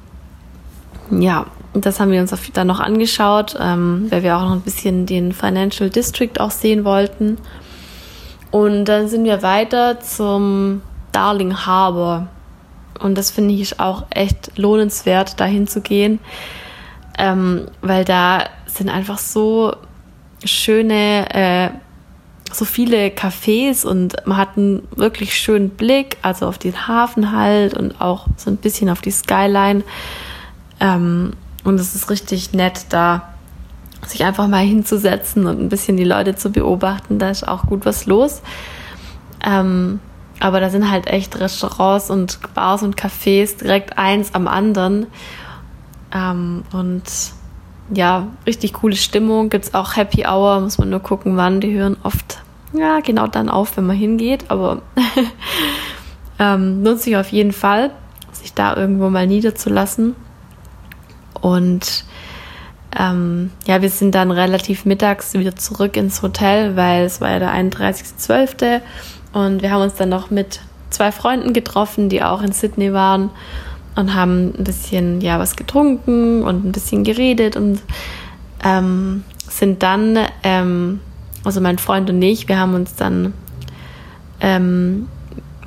ja, 1.10 1.46
das 1.72 2.00
haben 2.00 2.10
wir 2.10 2.20
uns 2.20 2.34
dann 2.52 2.66
noch 2.66 2.80
angeschaut, 2.80 3.56
ähm, 3.60 4.08
weil 4.10 4.24
wir 4.24 4.36
auch 4.36 4.42
noch 4.42 4.52
ein 4.52 4.62
bisschen 4.62 5.06
den 5.06 5.32
Financial 5.32 5.88
District 5.88 6.40
auch 6.40 6.50
sehen 6.50 6.84
wollten. 6.84 7.38
Und 8.50 8.86
dann 8.86 9.08
sind 9.08 9.24
wir 9.24 9.42
weiter 9.42 10.00
zum 10.00 10.82
Darling 11.12 11.64
Harbor. 11.64 12.26
Und 12.98 13.16
das 13.16 13.30
finde 13.30 13.54
ich 13.54 13.78
auch 13.78 14.04
echt 14.10 14.58
lohnenswert, 14.58 15.38
dahin 15.38 15.68
zu 15.68 15.80
gehen, 15.80 16.18
ähm, 17.18 17.68
weil 17.82 18.04
da 18.04 18.44
sind 18.76 18.88
einfach 18.88 19.18
so 19.18 19.74
schöne, 20.44 21.34
äh, 21.34 21.70
so 22.52 22.64
viele 22.64 23.08
Cafés 23.08 23.84
und 23.84 24.14
man 24.26 24.36
hat 24.36 24.56
einen 24.56 24.86
wirklich 24.94 25.34
schönen 25.34 25.70
Blick, 25.70 26.16
also 26.22 26.46
auf 26.46 26.58
den 26.58 26.86
Hafen 26.86 27.32
halt 27.32 27.74
und 27.74 28.00
auch 28.00 28.26
so 28.36 28.50
ein 28.50 28.56
bisschen 28.56 28.88
auf 28.88 29.00
die 29.00 29.10
Skyline. 29.10 29.82
Ähm, 30.80 31.32
und 31.64 31.80
es 31.80 31.94
ist 31.94 32.10
richtig 32.10 32.52
nett, 32.52 32.86
da 32.90 33.34
sich 34.06 34.24
einfach 34.24 34.46
mal 34.46 34.64
hinzusetzen 34.64 35.46
und 35.46 35.60
ein 35.60 35.68
bisschen 35.68 35.96
die 35.96 36.04
Leute 36.04 36.36
zu 36.36 36.50
beobachten. 36.50 37.18
Da 37.18 37.30
ist 37.30 37.46
auch 37.46 37.66
gut 37.66 37.84
was 37.84 38.06
los. 38.06 38.42
Ähm, 39.44 40.00
aber 40.38 40.60
da 40.60 40.70
sind 40.70 40.90
halt 40.90 41.06
echt 41.06 41.38
Restaurants 41.40 42.10
und 42.10 42.38
Bars 42.54 42.82
und 42.82 42.96
Cafés 42.96 43.58
direkt 43.58 43.98
eins 43.98 44.34
am 44.34 44.48
anderen. 44.48 45.06
Ähm, 46.12 46.62
und 46.72 47.02
ja, 47.92 48.28
richtig 48.46 48.74
coole 48.74 48.96
Stimmung. 48.96 49.48
Gibt 49.48 49.66
es 49.66 49.74
auch 49.74 49.96
Happy 49.96 50.26
Hour, 50.26 50.60
muss 50.60 50.78
man 50.78 50.90
nur 50.90 51.00
gucken, 51.00 51.36
wann. 51.36 51.60
Die 51.60 51.72
hören 51.72 51.96
oft, 52.02 52.38
ja, 52.72 53.00
genau 53.00 53.26
dann 53.26 53.48
auf, 53.48 53.76
wenn 53.76 53.86
man 53.86 53.96
hingeht. 53.96 54.46
Aber 54.48 54.82
ähm, 56.38 56.82
nutze 56.82 57.10
ich 57.10 57.16
auf 57.16 57.28
jeden 57.28 57.52
Fall, 57.52 57.90
sich 58.32 58.54
da 58.54 58.76
irgendwo 58.76 59.08
mal 59.10 59.26
niederzulassen. 59.26 60.14
Und 61.40 62.04
ähm, 62.98 63.50
ja, 63.66 63.82
wir 63.82 63.90
sind 63.90 64.14
dann 64.14 64.30
relativ 64.30 64.84
mittags 64.84 65.34
wieder 65.34 65.54
zurück 65.54 65.96
ins 65.96 66.22
Hotel, 66.22 66.76
weil 66.76 67.04
es 67.04 67.20
war 67.20 67.30
ja 67.30 67.38
der 67.38 67.52
31.12. 67.52 68.80
Und 69.32 69.62
wir 69.62 69.70
haben 69.70 69.82
uns 69.82 69.94
dann 69.94 70.08
noch 70.08 70.30
mit 70.30 70.60
zwei 70.90 71.12
Freunden 71.12 71.52
getroffen, 71.52 72.08
die 72.08 72.22
auch 72.22 72.42
in 72.42 72.52
Sydney 72.52 72.92
waren 72.92 73.30
und 73.96 74.14
haben 74.14 74.54
ein 74.56 74.64
bisschen 74.64 75.20
ja 75.20 75.38
was 75.38 75.56
getrunken 75.56 76.42
und 76.42 76.64
ein 76.64 76.72
bisschen 76.72 77.02
geredet 77.02 77.56
und 77.56 77.80
ähm, 78.64 79.24
sind 79.48 79.82
dann, 79.82 80.18
ähm, 80.42 81.00
also 81.44 81.60
mein 81.60 81.78
Freund 81.78 82.10
und 82.10 82.20
ich, 82.22 82.48
wir 82.48 82.58
haben 82.58 82.74
uns 82.74 82.94
dann 82.94 83.32
ähm, 84.40 85.08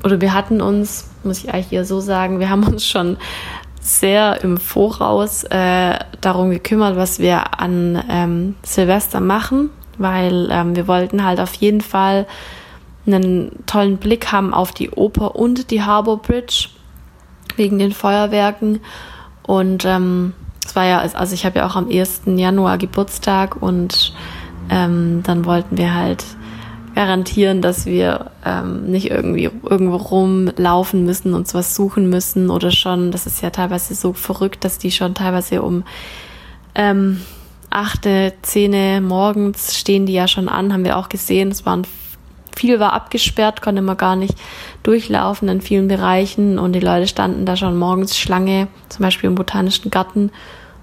oder 0.03 0.21
wir 0.21 0.33
hatten 0.33 0.62
uns, 0.62 1.09
muss 1.24 1.43
ich 1.43 1.53
eigentlich 1.53 1.67
hier 1.67 1.86
so 1.86 2.00
sagen, 2.00 2.39
wir 2.39 2.50
haben 2.50 2.63
uns 2.63 2.86
schon 2.86 3.17
sehr 3.81 4.43
im 4.43 4.57
Voraus 4.57 5.43
äh, 5.45 5.98
darum 6.21 6.51
gekümmert, 6.51 6.95
was 6.95 7.19
wir 7.19 7.59
an 7.59 8.03
ähm, 8.09 8.55
Silvester 8.63 9.19
machen, 9.19 9.69
weil 9.98 10.50
ähm, 10.51 10.75
wir 10.75 10.88
wollten 10.88 11.24
halt 11.24 11.39
auf 11.39 11.53
jeden 11.55 11.81
Fall 11.81 12.27
einen 13.07 13.65
tollen 13.65 13.98
Blick 13.98 14.31
haben 14.31 14.53
auf 14.53 14.71
die 14.71 14.91
Oper 14.91 15.36
und 15.36 15.71
die 15.71 15.81
Harbour 15.81 16.21
Bridge 16.21 16.69
wegen 17.59 17.77
den 17.77 17.91
Feuerwerken. 17.91 18.79
Und 19.43 19.85
ähm, 19.85 20.33
es 20.65 20.75
war 20.75 20.85
ja, 20.85 20.99
also 20.99 21.33
ich 21.33 21.45
habe 21.45 21.59
ja 21.59 21.67
auch 21.67 21.75
am 21.75 21.89
1. 21.89 22.21
Januar 22.25 22.77
Geburtstag 22.77 23.61
und 23.61 24.13
ähm, 24.69 25.21
dann 25.23 25.45
wollten 25.45 25.77
wir 25.77 25.93
halt 25.93 26.25
garantieren, 26.95 27.61
dass 27.61 27.85
wir 27.85 28.31
ähm, 28.45 28.85
nicht 28.91 29.09
irgendwie 29.09 29.49
irgendwo 29.63 29.95
rumlaufen 29.95 31.05
müssen, 31.05 31.33
uns 31.33 31.53
was 31.53 31.75
suchen 31.75 32.09
müssen 32.09 32.49
oder 32.49 32.71
schon, 32.71 33.11
das 33.11 33.25
ist 33.25 33.41
ja 33.41 33.51
teilweise 33.51 33.95
so 33.95 34.13
verrückt, 34.13 34.65
dass 34.65 34.79
die 34.79 34.91
schon 34.91 35.13
teilweise 35.13 35.61
um 35.61 35.83
ähm, 36.75 37.21
achte, 37.69 38.33
zehn 38.41 39.03
morgens 39.03 39.77
stehen 39.77 40.05
die 40.05 40.13
ja 40.13 40.27
schon 40.27 40.49
an, 40.49 40.73
haben 40.73 40.85
wir 40.85 40.97
auch 40.97 41.09
gesehen. 41.09 41.49
Es 41.49 41.65
waren 41.65 41.85
viel 42.55 42.79
war 42.79 42.93
abgesperrt, 42.93 43.61
konnte 43.61 43.81
man 43.81 43.97
gar 43.97 44.15
nicht 44.15 44.35
durchlaufen 44.89 45.48
in 45.50 45.62
vielen 45.62 45.88
Bereichen 45.88 46.58
und 46.58 46.74
die 46.74 46.79
Leute 46.79 47.05
standen 47.05 47.46
da 47.46 47.55
schon 47.55 47.77
morgens 47.77 48.17
Schlange, 48.17 48.67
zum 48.89 49.03
Beispiel 49.03 49.29
im 49.29 49.36
Botanischen 49.36 49.91
Garten, 49.91 50.31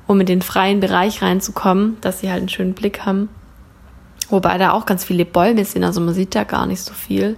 um 0.07 0.21
in 0.21 0.27
den 0.27 0.43
freien 0.43 0.79
Bereich 0.79 1.23
reinzukommen, 1.23 1.97
dass 2.03 2.21
sie 2.21 2.31
halt 2.31 2.39
einen 2.39 2.49
schönen 2.49 2.75
Blick 2.75 3.05
haben. 3.05 3.29
Wobei 4.31 4.59
da 4.59 4.71
auch 4.71 4.87
ganz 4.87 5.05
viele 5.05 5.25
Bäume 5.25 5.65
sind, 5.65 5.83
also 5.83 6.01
man 6.01 6.15
sieht 6.15 6.37
da 6.37 6.45
gar 6.45 6.67
nicht 6.67 6.83
so 6.83 6.95
viel. 6.95 7.37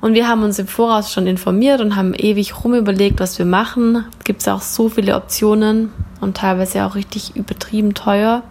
Und 0.00 0.14
wir 0.14 0.28
haben 0.28 0.44
uns 0.44 0.60
im 0.60 0.68
Voraus 0.68 1.12
schon 1.12 1.26
informiert 1.26 1.80
und 1.80 1.96
haben 1.96 2.14
ewig 2.14 2.62
rumüberlegt, 2.62 3.18
was 3.18 3.40
wir 3.40 3.46
machen. 3.46 4.04
Gibt 4.22 4.42
es 4.42 4.48
auch 4.48 4.62
so 4.62 4.88
viele 4.88 5.16
Optionen 5.16 5.90
und 6.20 6.36
teilweise 6.36 6.84
auch 6.84 6.94
richtig 6.94 7.34
übertrieben 7.34 7.94
teuer. 7.94 8.44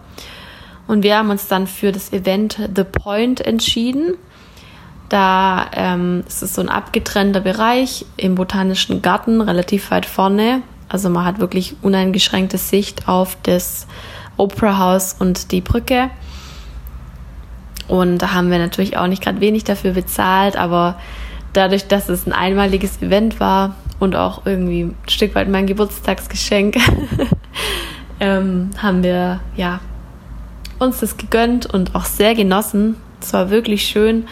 Und 0.86 1.02
wir 1.02 1.16
haben 1.16 1.30
uns 1.30 1.48
dann 1.48 1.66
für 1.66 1.92
das 1.92 2.12
Event 2.12 2.58
The 2.76 2.84
Point 2.84 3.40
entschieden. 3.40 4.18
Da 5.12 5.66
ähm, 5.74 6.24
ist 6.26 6.42
es 6.42 6.54
so 6.54 6.62
ein 6.62 6.70
abgetrennter 6.70 7.42
Bereich 7.42 8.06
im 8.16 8.34
Botanischen 8.34 9.02
Garten, 9.02 9.42
relativ 9.42 9.90
weit 9.90 10.06
vorne. 10.06 10.62
Also 10.88 11.10
man 11.10 11.26
hat 11.26 11.38
wirklich 11.38 11.76
uneingeschränkte 11.82 12.56
Sicht 12.56 13.08
auf 13.08 13.36
das 13.42 13.86
Opera 14.38 14.78
House 14.78 15.14
und 15.18 15.52
die 15.52 15.60
Brücke. 15.60 16.08
Und 17.88 18.22
da 18.22 18.32
haben 18.32 18.50
wir 18.50 18.56
natürlich 18.58 18.96
auch 18.96 19.06
nicht 19.06 19.22
gerade 19.22 19.42
wenig 19.42 19.64
dafür 19.64 19.92
bezahlt, 19.92 20.56
aber 20.56 20.98
dadurch, 21.52 21.88
dass 21.88 22.08
es 22.08 22.26
ein 22.26 22.32
einmaliges 22.32 23.02
Event 23.02 23.38
war 23.38 23.74
und 24.00 24.16
auch 24.16 24.46
irgendwie 24.46 24.84
ein 24.84 24.96
Stück 25.08 25.34
weit 25.34 25.46
mein 25.46 25.66
Geburtstagsgeschenk, 25.66 26.78
ähm, 28.18 28.70
haben 28.78 29.02
wir 29.02 29.40
ja 29.56 29.80
uns 30.78 31.00
das 31.00 31.18
gegönnt 31.18 31.66
und 31.66 31.94
auch 31.94 32.06
sehr 32.06 32.34
genossen. 32.34 32.96
Es 33.20 33.34
war 33.34 33.50
wirklich 33.50 33.84
schön. 33.84 34.26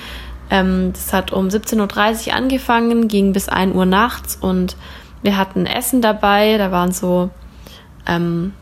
Ähm, 0.51 0.93
das 0.93 1.13
hat 1.13 1.33
um 1.33 1.49
17.30 1.49 2.29
Uhr 2.29 2.35
angefangen, 2.35 3.09
ging 3.09 3.33
bis 3.33 3.49
1 3.49 3.75
Uhr 3.75 3.87
nachts 3.87 4.37
und 4.37 4.77
wir 5.23 5.37
hatten 5.37 5.67
Essen 5.67 6.03
dabei. 6.03 6.59
Da 6.59 6.73
waren 6.73 6.93
so 6.93 7.31
ähm, 8.07 8.53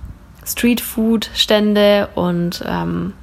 Streetfood-Stände 0.44 2.08
und 2.14 2.62
ähm, 2.66 3.14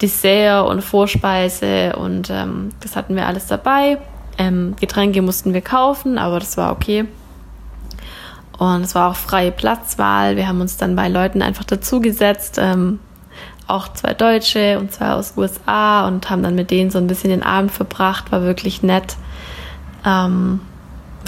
Dessert 0.00 0.68
und 0.68 0.82
Vorspeise 0.82 1.96
und 1.96 2.30
ähm, 2.30 2.70
das 2.80 2.94
hatten 2.94 3.16
wir 3.16 3.26
alles 3.26 3.46
dabei. 3.46 3.98
Ähm, 4.36 4.76
Getränke 4.78 5.22
mussten 5.22 5.54
wir 5.54 5.62
kaufen, 5.62 6.18
aber 6.18 6.38
das 6.38 6.56
war 6.56 6.70
okay. 6.70 7.06
Und 8.58 8.82
es 8.82 8.94
war 8.94 9.10
auch 9.10 9.16
freie 9.16 9.52
Platzwahl. 9.52 10.36
Wir 10.36 10.48
haben 10.48 10.60
uns 10.60 10.76
dann 10.76 10.96
bei 10.96 11.08
Leuten 11.08 11.42
einfach 11.42 11.64
dazugesetzt, 11.64 12.58
ähm, 12.60 13.00
auch 13.68 13.92
zwei 13.92 14.14
Deutsche 14.14 14.78
und 14.78 14.92
zwei 14.92 15.12
aus 15.12 15.34
USA 15.36 16.06
und 16.06 16.30
haben 16.30 16.42
dann 16.42 16.54
mit 16.54 16.70
denen 16.70 16.90
so 16.90 16.98
ein 16.98 17.06
bisschen 17.06 17.30
den 17.30 17.42
Abend 17.42 17.70
verbracht. 17.70 18.32
War 18.32 18.42
wirklich 18.42 18.82
nett. 18.82 19.16
Ähm, 20.04 20.60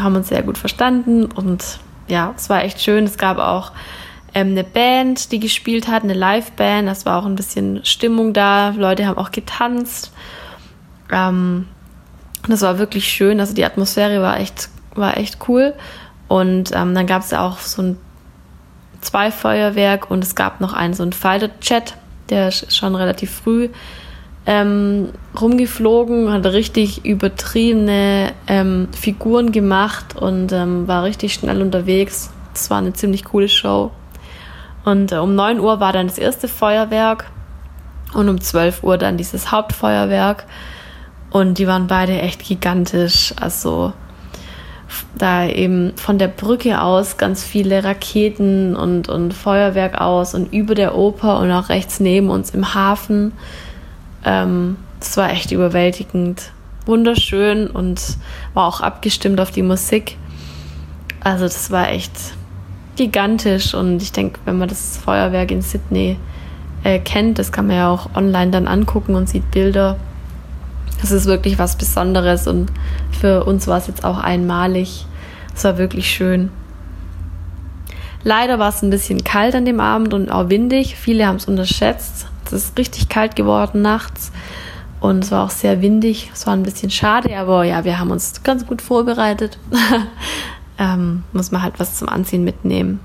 haben 0.00 0.16
uns 0.16 0.28
sehr 0.28 0.42
gut 0.42 0.58
verstanden 0.58 1.26
und 1.26 1.78
ja, 2.08 2.32
es 2.36 2.48
war 2.50 2.64
echt 2.64 2.80
schön. 2.80 3.04
Es 3.04 3.18
gab 3.18 3.38
auch 3.38 3.72
ähm, 4.34 4.48
eine 4.48 4.64
Band, 4.64 5.32
die 5.32 5.40
gespielt 5.40 5.88
hat, 5.88 6.02
eine 6.02 6.14
Live-Band. 6.14 6.88
Das 6.88 7.06
war 7.06 7.18
auch 7.18 7.26
ein 7.26 7.36
bisschen 7.36 7.84
Stimmung 7.84 8.32
da. 8.32 8.70
Leute 8.70 9.06
haben 9.06 9.18
auch 9.18 9.30
getanzt. 9.30 10.12
Ähm, 11.12 11.68
das 12.48 12.62
war 12.62 12.78
wirklich 12.78 13.06
schön. 13.06 13.40
Also 13.40 13.54
die 13.54 13.64
Atmosphäre 13.64 14.22
war 14.22 14.40
echt, 14.40 14.68
war 14.94 15.16
echt 15.16 15.48
cool. 15.48 15.74
Und 16.28 16.72
ähm, 16.72 16.94
dann 16.94 17.06
gab 17.06 17.22
es 17.22 17.30
ja 17.30 17.46
auch 17.46 17.58
so 17.58 17.82
ein 17.82 17.98
zwei 19.00 19.30
Feuerwerk 19.30 20.10
und 20.10 20.22
es 20.22 20.34
gab 20.34 20.60
noch 20.60 20.72
einen 20.72 20.94
so 20.94 21.02
einen 21.02 21.12
Fighter-Chat, 21.12 21.96
der 22.30 22.48
ist 22.48 22.74
schon 22.74 22.94
relativ 22.94 23.30
früh 23.30 23.68
ähm, 24.46 25.10
rumgeflogen, 25.38 26.32
hat 26.32 26.46
richtig 26.46 27.04
übertriebene 27.04 28.32
ähm, 28.46 28.88
Figuren 28.98 29.52
gemacht 29.52 30.16
und 30.16 30.52
ähm, 30.52 30.88
war 30.88 31.04
richtig 31.04 31.34
schnell 31.34 31.60
unterwegs. 31.62 32.30
Das 32.52 32.70
war 32.70 32.78
eine 32.78 32.92
ziemlich 32.92 33.24
coole 33.24 33.48
Show. 33.48 33.90
Und 34.84 35.12
äh, 35.12 35.16
um 35.16 35.34
9 35.34 35.60
Uhr 35.60 35.78
war 35.80 35.92
dann 35.92 36.06
das 36.06 36.18
erste 36.18 36.48
Feuerwerk 36.48 37.26
und 38.14 38.28
um 38.28 38.40
12 38.40 38.82
Uhr 38.82 38.96
dann 38.96 39.18
dieses 39.18 39.52
Hauptfeuerwerk. 39.52 40.46
Und 41.30 41.58
die 41.58 41.66
waren 41.66 41.86
beide 41.86 42.20
echt 42.20 42.42
gigantisch. 42.42 43.34
Also 43.38 43.92
da 45.16 45.46
eben 45.46 45.92
von 45.96 46.18
der 46.18 46.28
Brücke 46.28 46.80
aus 46.80 47.16
ganz 47.16 47.44
viele 47.44 47.84
Raketen 47.84 48.76
und, 48.76 49.08
und 49.08 49.34
Feuerwerk 49.34 50.00
aus 50.00 50.34
und 50.34 50.52
über 50.52 50.74
der 50.74 50.96
Oper 50.96 51.38
und 51.40 51.50
auch 51.52 51.68
rechts 51.68 52.00
neben 52.00 52.30
uns 52.30 52.50
im 52.50 52.74
Hafen. 52.74 53.32
Ähm, 54.24 54.76
das 54.98 55.16
war 55.16 55.30
echt 55.30 55.52
überwältigend. 55.52 56.52
Wunderschön 56.86 57.66
und 57.68 58.00
war 58.54 58.66
auch 58.66 58.80
abgestimmt 58.80 59.40
auf 59.40 59.50
die 59.50 59.62
Musik. 59.62 60.16
Also 61.20 61.44
das 61.44 61.70
war 61.70 61.90
echt 61.90 62.12
gigantisch 62.96 63.74
und 63.74 64.02
ich 64.02 64.12
denke, 64.12 64.40
wenn 64.44 64.58
man 64.58 64.68
das 64.68 64.96
Feuerwerk 64.98 65.50
in 65.50 65.62
Sydney 65.62 66.16
äh, 66.84 66.98
kennt, 66.98 67.38
das 67.38 67.52
kann 67.52 67.66
man 67.66 67.76
ja 67.76 67.90
auch 67.90 68.14
online 68.14 68.50
dann 68.50 68.66
angucken 68.66 69.14
und 69.14 69.28
sieht 69.28 69.50
Bilder. 69.50 69.96
Das 71.00 71.10
ist 71.10 71.26
wirklich 71.26 71.58
was 71.58 71.76
Besonderes 71.76 72.46
und 72.46 72.70
für 73.18 73.44
uns 73.44 73.66
war 73.66 73.78
es 73.78 73.86
jetzt 73.86 74.04
auch 74.04 74.18
einmalig. 74.18 75.06
Es 75.54 75.64
war 75.64 75.78
wirklich 75.78 76.10
schön. 76.10 76.50
Leider 78.22 78.58
war 78.58 78.68
es 78.68 78.82
ein 78.82 78.90
bisschen 78.90 79.24
kalt 79.24 79.54
an 79.54 79.64
dem 79.64 79.80
Abend 79.80 80.12
und 80.12 80.30
auch 80.30 80.50
windig. 80.50 80.96
Viele 80.96 81.26
haben 81.26 81.36
es 81.36 81.46
unterschätzt. 81.46 82.26
Es 82.44 82.52
ist 82.52 82.78
richtig 82.78 83.08
kalt 83.08 83.36
geworden 83.36 83.80
nachts 83.80 84.32
und 85.00 85.24
es 85.24 85.30
war 85.30 85.44
auch 85.44 85.50
sehr 85.50 85.80
windig. 85.80 86.30
Es 86.32 86.46
war 86.46 86.54
ein 86.54 86.62
bisschen 86.62 86.90
schade, 86.90 87.36
aber 87.36 87.64
ja, 87.64 87.84
wir 87.84 87.98
haben 87.98 88.10
uns 88.10 88.42
ganz 88.42 88.66
gut 88.66 88.82
vorbereitet. 88.82 89.58
ähm, 90.78 91.24
muss 91.32 91.50
man 91.50 91.62
halt 91.62 91.78
was 91.78 91.98
zum 91.98 92.08
Anziehen 92.08 92.44
mitnehmen. 92.44 93.00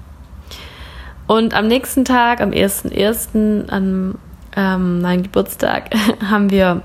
Und 1.28 1.54
am 1.54 1.68
nächsten 1.68 2.06
Tag, 2.06 2.42
am 2.42 2.52
1.1., 2.52 3.70
an 3.70 4.16
ähm, 4.56 5.02
meinem 5.02 5.24
Geburtstag, 5.24 5.90
haben 6.30 6.50
wir 6.52 6.82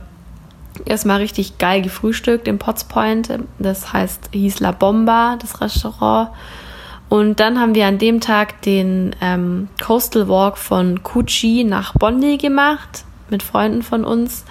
erstmal 0.85 1.19
richtig 1.19 1.59
geil 1.59 1.83
gefrühstückt 1.83 2.49
im 2.49 2.59
Potts 2.59 2.85
Point. 2.85 3.31
Das 3.59 3.93
heißt, 3.93 4.31
hieß 4.33 4.61
La 4.61 4.73
Bomba, 4.73 5.37
das 5.41 5.61
Restaurant. 5.61 6.31
Und 7.09 7.41
dann 7.41 7.59
haben 7.59 7.75
wir 7.75 7.87
an 7.87 7.99
dem 7.99 8.21
Tag 8.21 8.63
den 8.63 9.17
ähm, 9.21 9.69
Coastal 9.85 10.29
Walk 10.29 10.59
von 10.59 11.03
Kuchi 11.03 11.64
nach 11.64 11.95
Bondi 11.95 12.37
gemacht 12.37 13.05
mit 13.31 13.43
Freunden 13.43 13.83
von 13.83 14.05
uns. 14.05 14.45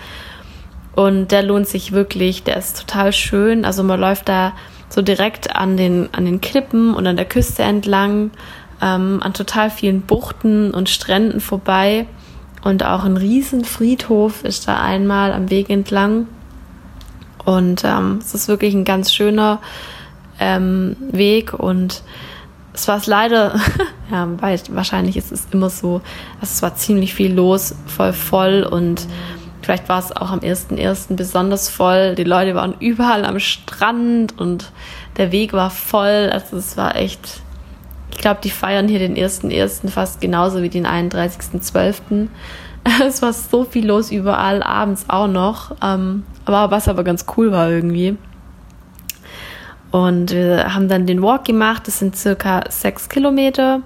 Und 0.96 1.32
der 1.32 1.44
lohnt 1.44 1.68
sich 1.68 1.94
wirklich, 1.94 2.44
der 2.44 2.58
ist 2.58 2.78
total 2.80 3.14
schön. 3.14 3.64
Also 3.64 3.84
man 3.84 4.00
läuft 4.00 4.28
da 4.28 4.54
so 4.90 5.02
direkt 5.02 5.56
an 5.56 5.78
den, 5.78 6.10
an 6.12 6.26
den 6.26 6.42
Klippen 6.42 6.94
und 6.94 7.08
an 7.08 7.16
der 7.16 7.26
Küste 7.26 7.64
entlang, 7.64 8.32
ähm, 8.82 9.22
an 9.24 9.34
total 9.34 9.70
vielen 9.70 10.02
Buchten 10.02 10.72
und 10.72 10.90
Stränden 10.90 11.40
vorbei. 11.40 12.08
Und 12.62 12.84
auch 12.84 13.04
ein 13.04 13.18
riesen 13.18 13.64
Friedhof 13.64 14.44
ist 14.44 14.68
da 14.68 14.82
einmal 14.82 15.32
am 15.34 15.50
Weg 15.50 15.70
entlang. 15.70 16.28
Und 17.46 17.84
ähm, 17.86 18.20
es 18.22 18.34
ist 18.34 18.48
wirklich 18.48 18.74
ein 18.74 18.86
ganz 18.86 19.14
schöner 19.14 19.60
ähm, 20.40 20.96
Weg 21.12 21.54
und 21.54 22.04
es 22.74 22.88
war 22.88 22.98
es 22.98 23.08
leider, 23.08 23.60
ja, 24.12 24.28
wahrscheinlich 24.70 25.18
ist 25.18 25.32
es 25.32 25.48
immer 25.52 25.70
so, 25.70 26.02
also 26.40 26.54
es 26.54 26.62
war 26.62 26.76
ziemlich 26.76 27.14
viel 27.14 27.34
los, 27.34 27.76
voll 27.88 28.14
voll 28.14 28.64
und 28.64 29.06
vielleicht 29.62 29.90
war 29.90 30.00
es 30.00 30.16
auch 30.16 30.32
am 30.32 30.40
1.1. 30.40 31.16
besonders 31.16 31.70
voll. 31.70 32.16
Die 32.16 32.24
Leute 32.24 32.56
waren 32.56 32.76
überall 32.80 33.26
am 33.26 33.40
Strand 33.40 34.38
und 34.38 34.72
der 35.18 35.32
Weg 35.32 35.54
war 35.54 35.70
voll. 35.70 36.30
Also 36.32 36.58
es 36.58 36.78
war 36.78 36.96
echt 36.96 37.42
glaube, 38.20 38.42
die 38.44 38.50
feiern 38.50 38.88
hier 38.88 39.00
den 39.00 39.16
1.1. 39.16 39.90
fast 39.90 40.22
genauso 40.22 40.62
wie 40.62 40.70
den 40.70 40.86
31.12. 40.86 42.28
Es 43.06 43.22
war 43.22 43.34
so 43.34 43.66
viel 43.66 43.86
los 43.88 44.10
überall, 44.10 44.64
abends 44.64 45.06
auch 45.10 45.28
noch. 45.28 45.76
Ähm, 45.84 46.24
aber 46.46 46.72
was 46.72 46.88
aber 46.88 47.04
ganz 47.04 47.26
cool 47.36 47.52
war 47.52 47.70
irgendwie. 47.70 48.18
Und 49.92 50.32
wir 50.32 50.74
haben 50.74 50.88
dann 50.88 51.06
den 51.06 51.22
Walk 51.22 51.46
gemacht, 51.46 51.88
das 51.88 52.00
sind 52.00 52.16
circa 52.16 52.64
sechs 52.70 53.10
Kilometer. 53.10 53.82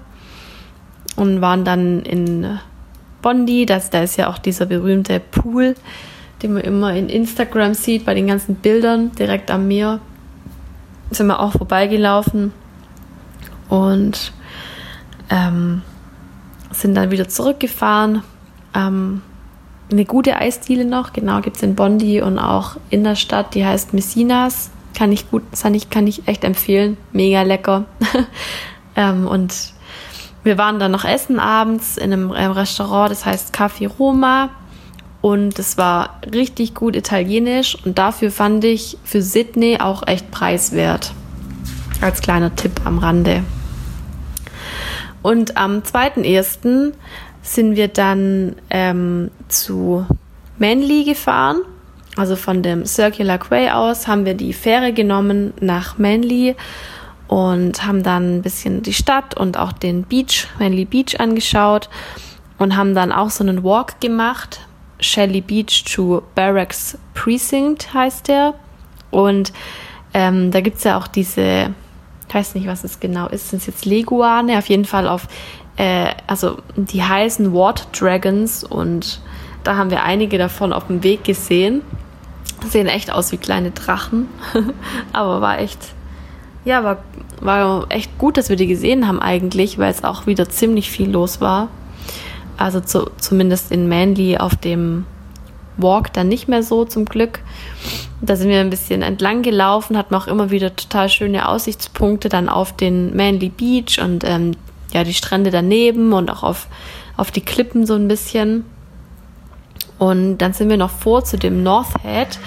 Und 1.16 1.40
waren 1.40 1.64
dann 1.64 2.02
in 2.02 2.58
Bondi, 3.22 3.66
das, 3.66 3.90
da 3.90 4.02
ist 4.02 4.16
ja 4.16 4.28
auch 4.28 4.38
dieser 4.38 4.66
berühmte 4.66 5.20
Pool, 5.20 5.74
den 6.42 6.54
man 6.54 6.62
immer 6.62 6.94
in 6.94 7.08
Instagram 7.08 7.74
sieht, 7.74 8.04
bei 8.04 8.14
den 8.14 8.26
ganzen 8.26 8.56
Bildern 8.56 9.12
direkt 9.12 9.50
am 9.50 9.68
Meer. 9.68 10.00
Sind 11.10 11.26
wir 11.26 11.40
auch 11.40 11.52
vorbeigelaufen 11.52 12.52
und 13.74 14.32
ähm, 15.30 15.82
sind 16.70 16.94
dann 16.94 17.10
wieder 17.10 17.28
zurückgefahren. 17.28 18.22
Ähm, 18.74 19.22
eine 19.90 20.04
gute 20.04 20.36
Eisdiele 20.36 20.84
noch, 20.84 21.12
genau, 21.12 21.40
gibt 21.40 21.56
es 21.56 21.62
in 21.62 21.74
Bondi 21.74 22.22
und 22.22 22.38
auch 22.38 22.76
in 22.90 23.04
der 23.04 23.16
Stadt, 23.16 23.54
die 23.54 23.64
heißt 23.64 23.92
Messinas. 23.94 24.70
Kann 24.94 25.12
ich 25.12 25.30
gut, 25.30 25.42
kann 25.60 25.74
ich, 25.74 25.90
kann 25.90 26.06
ich 26.06 26.26
echt 26.28 26.44
empfehlen. 26.44 26.96
Mega 27.12 27.42
lecker. 27.42 27.84
ähm, 28.96 29.26
und 29.26 29.72
wir 30.44 30.56
waren 30.56 30.78
dann 30.78 30.92
noch 30.92 31.04
essen 31.04 31.40
abends 31.40 31.96
in 31.96 32.12
einem, 32.12 32.30
Restaurant, 32.30 33.10
das 33.10 33.26
heißt 33.26 33.54
Café 33.54 33.88
Roma. 33.88 34.50
Und 35.20 35.58
es 35.58 35.78
war 35.78 36.20
richtig 36.32 36.74
gut 36.74 36.94
italienisch 36.94 37.78
und 37.84 37.98
dafür 37.98 38.30
fand 38.30 38.62
ich 38.62 38.98
für 39.04 39.22
Sydney 39.22 39.78
auch 39.80 40.06
echt 40.06 40.30
preiswert. 40.30 41.12
Als 42.02 42.20
kleiner 42.20 42.54
Tipp 42.54 42.82
am 42.84 42.98
Rande. 42.98 43.42
Und 45.24 45.56
am 45.56 45.78
2.1. 45.78 46.92
sind 47.40 47.76
wir 47.76 47.88
dann 47.88 48.56
ähm, 48.68 49.30
zu 49.48 50.04
Manly 50.58 51.04
gefahren. 51.04 51.62
Also 52.14 52.36
von 52.36 52.62
dem 52.62 52.84
Circular 52.84 53.38
Quay 53.38 53.70
aus 53.70 54.06
haben 54.06 54.26
wir 54.26 54.34
die 54.34 54.52
Fähre 54.52 54.92
genommen 54.92 55.54
nach 55.60 55.96
Manly 55.96 56.56
und 57.26 57.86
haben 57.86 58.02
dann 58.02 58.36
ein 58.36 58.42
bisschen 58.42 58.82
die 58.82 58.92
Stadt 58.92 59.34
und 59.34 59.56
auch 59.56 59.72
den 59.72 60.02
Beach, 60.02 60.46
Manly 60.58 60.84
Beach 60.84 61.18
angeschaut 61.18 61.88
und 62.58 62.76
haben 62.76 62.94
dann 62.94 63.10
auch 63.10 63.30
so 63.30 63.42
einen 63.44 63.64
Walk 63.64 64.02
gemacht. 64.02 64.60
Shelley 65.00 65.40
Beach 65.40 65.84
to 65.84 66.22
Barracks 66.34 66.98
Precinct 67.14 67.94
heißt 67.94 68.28
der. 68.28 68.52
Und 69.10 69.54
ähm, 70.12 70.50
da 70.50 70.60
es 70.60 70.84
ja 70.84 70.98
auch 70.98 71.06
diese 71.06 71.70
weiß 72.34 72.54
nicht, 72.54 72.66
was 72.66 72.84
es 72.84 73.00
genau 73.00 73.28
ist. 73.28 73.50
Sind 73.50 73.60
es 73.60 73.66
jetzt 73.66 73.84
Leguane? 73.84 74.58
Auf 74.58 74.68
jeden 74.68 74.84
Fall 74.84 75.08
auf, 75.08 75.28
äh, 75.76 76.08
also 76.26 76.58
die 76.76 77.02
heißen 77.02 77.54
Water 77.54 77.86
Dragons 77.92 78.64
und 78.64 79.20
da 79.62 79.76
haben 79.76 79.90
wir 79.90 80.02
einige 80.02 80.36
davon 80.38 80.72
auf 80.72 80.88
dem 80.88 81.02
Weg 81.02 81.24
gesehen. 81.24 81.82
Sehen 82.68 82.86
echt 82.86 83.10
aus 83.10 83.32
wie 83.32 83.36
kleine 83.36 83.70
Drachen, 83.70 84.28
aber 85.12 85.40
war 85.40 85.58
echt, 85.58 85.78
ja, 86.64 86.82
war, 86.82 86.98
war 87.40 87.86
echt 87.90 88.16
gut, 88.18 88.36
dass 88.36 88.48
wir 88.48 88.56
die 88.56 88.66
gesehen 88.66 89.06
haben 89.06 89.20
eigentlich, 89.20 89.78
weil 89.78 89.90
es 89.90 90.04
auch 90.04 90.26
wieder 90.26 90.48
ziemlich 90.48 90.90
viel 90.90 91.10
los 91.10 91.40
war. 91.40 91.68
Also 92.56 92.80
zu, 92.80 93.10
zumindest 93.18 93.72
in 93.72 93.88
Manly 93.88 94.38
auf 94.38 94.56
dem 94.56 95.06
Walk 95.76 96.12
dann 96.12 96.28
nicht 96.28 96.48
mehr 96.48 96.62
so 96.62 96.84
zum 96.84 97.04
Glück. 97.04 97.40
Da 98.26 98.36
sind 98.36 98.48
wir 98.48 98.60
ein 98.60 98.70
bisschen 98.70 99.02
entlang 99.02 99.42
gelaufen, 99.42 99.98
hatten 99.98 100.14
auch 100.14 100.26
immer 100.26 100.50
wieder 100.50 100.74
total 100.74 101.08
schöne 101.08 101.48
Aussichtspunkte 101.48 102.28
dann 102.28 102.48
auf 102.48 102.74
den 102.74 103.14
Manly 103.14 103.50
Beach 103.50 104.00
und 104.02 104.24
ähm, 104.24 104.52
ja, 104.92 105.04
die 105.04 105.14
Strände 105.14 105.50
daneben 105.50 106.12
und 106.12 106.30
auch 106.30 106.42
auf, 106.42 106.68
auf 107.16 107.30
die 107.30 107.42
Klippen 107.42 107.86
so 107.86 107.94
ein 107.94 108.08
bisschen. 108.08 108.64
Und 109.98 110.38
dann 110.38 110.52
sind 110.52 110.70
wir 110.70 110.76
noch 110.76 110.90
vor 110.90 111.24
zu 111.24 111.36
dem 111.36 111.62
North 111.62 112.02
Head 112.02 112.38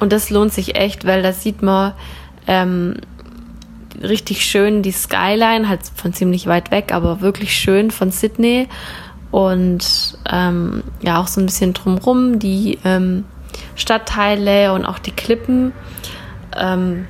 und 0.00 0.12
das 0.12 0.30
lohnt 0.30 0.52
sich 0.52 0.76
echt, 0.76 1.06
weil 1.06 1.22
da 1.22 1.32
sieht 1.32 1.62
man 1.62 1.92
ähm, 2.46 2.96
richtig 4.02 4.44
schön 4.44 4.82
die 4.82 4.92
Skyline, 4.92 5.68
halt 5.68 5.80
von 5.94 6.12
ziemlich 6.12 6.46
weit 6.46 6.70
weg, 6.70 6.92
aber 6.92 7.20
wirklich 7.20 7.52
schön 7.52 7.90
von 7.90 8.10
Sydney 8.10 8.68
und 9.30 10.18
ähm, 10.30 10.82
ja 11.02 11.20
auch 11.20 11.28
so 11.28 11.40
ein 11.40 11.46
bisschen 11.46 11.74
drumrum 11.74 12.38
die 12.38 12.78
ähm, 12.84 13.24
Stadtteile 13.78 14.72
und 14.72 14.84
auch 14.84 14.98
die 14.98 15.12
Klippen. 15.12 15.72
Ähm, 16.56 17.06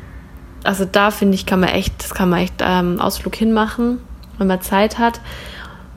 also 0.65 0.85
da 0.85 1.11
finde 1.11 1.35
ich, 1.35 1.47
kann 1.47 1.61
man 1.61 1.71
echt, 1.71 2.03
das 2.03 2.15
kann 2.15 2.29
man 2.29 2.41
echt 2.41 2.55
ähm, 2.61 3.01
Ausflug 3.01 3.35
hinmachen, 3.35 4.01
wenn 4.39 4.47
man 4.47 4.61
Zeit 4.61 4.99
hat. 4.99 5.21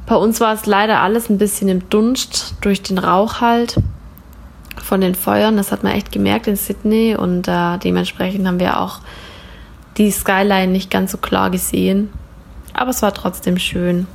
Bei 0.05 0.15
uns 0.15 0.39
war 0.39 0.53
es 0.53 0.65
leider 0.65 1.01
alles 1.01 1.29
ein 1.29 1.37
bisschen 1.37 1.69
im 1.69 1.89
Dunst 1.89 2.55
durch 2.61 2.81
den 2.81 2.97
Rauch 2.97 3.41
halt 3.41 3.77
von 4.77 5.01
den 5.01 5.15
Feuern. 5.15 5.57
Das 5.57 5.71
hat 5.71 5.83
man 5.83 5.93
echt 5.93 6.11
gemerkt 6.11 6.47
in 6.47 6.55
Sydney 6.55 7.15
und 7.15 7.47
äh, 7.47 7.77
dementsprechend 7.77 8.47
haben 8.47 8.59
wir 8.59 8.79
auch 8.79 8.99
die 9.97 10.11
Skyline 10.11 10.71
nicht 10.71 10.89
ganz 10.89 11.11
so 11.11 11.17
klar 11.17 11.49
gesehen. 11.49 12.11
Aber 12.73 12.89
es 12.89 13.01
war 13.01 13.13
trotzdem 13.13 13.57
schön. 13.57 14.07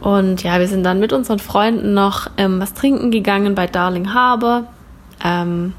Und 0.00 0.42
ja, 0.42 0.60
wir 0.60 0.68
sind 0.68 0.84
dann 0.84 1.00
mit 1.00 1.12
unseren 1.12 1.38
Freunden 1.38 1.94
noch 1.94 2.28
ähm, 2.36 2.60
was 2.60 2.74
trinken 2.74 3.10
gegangen 3.10 3.54
bei 3.54 3.66
Darling 3.66 4.14
Harbour. 4.14 4.64
Ähm, 5.24 5.74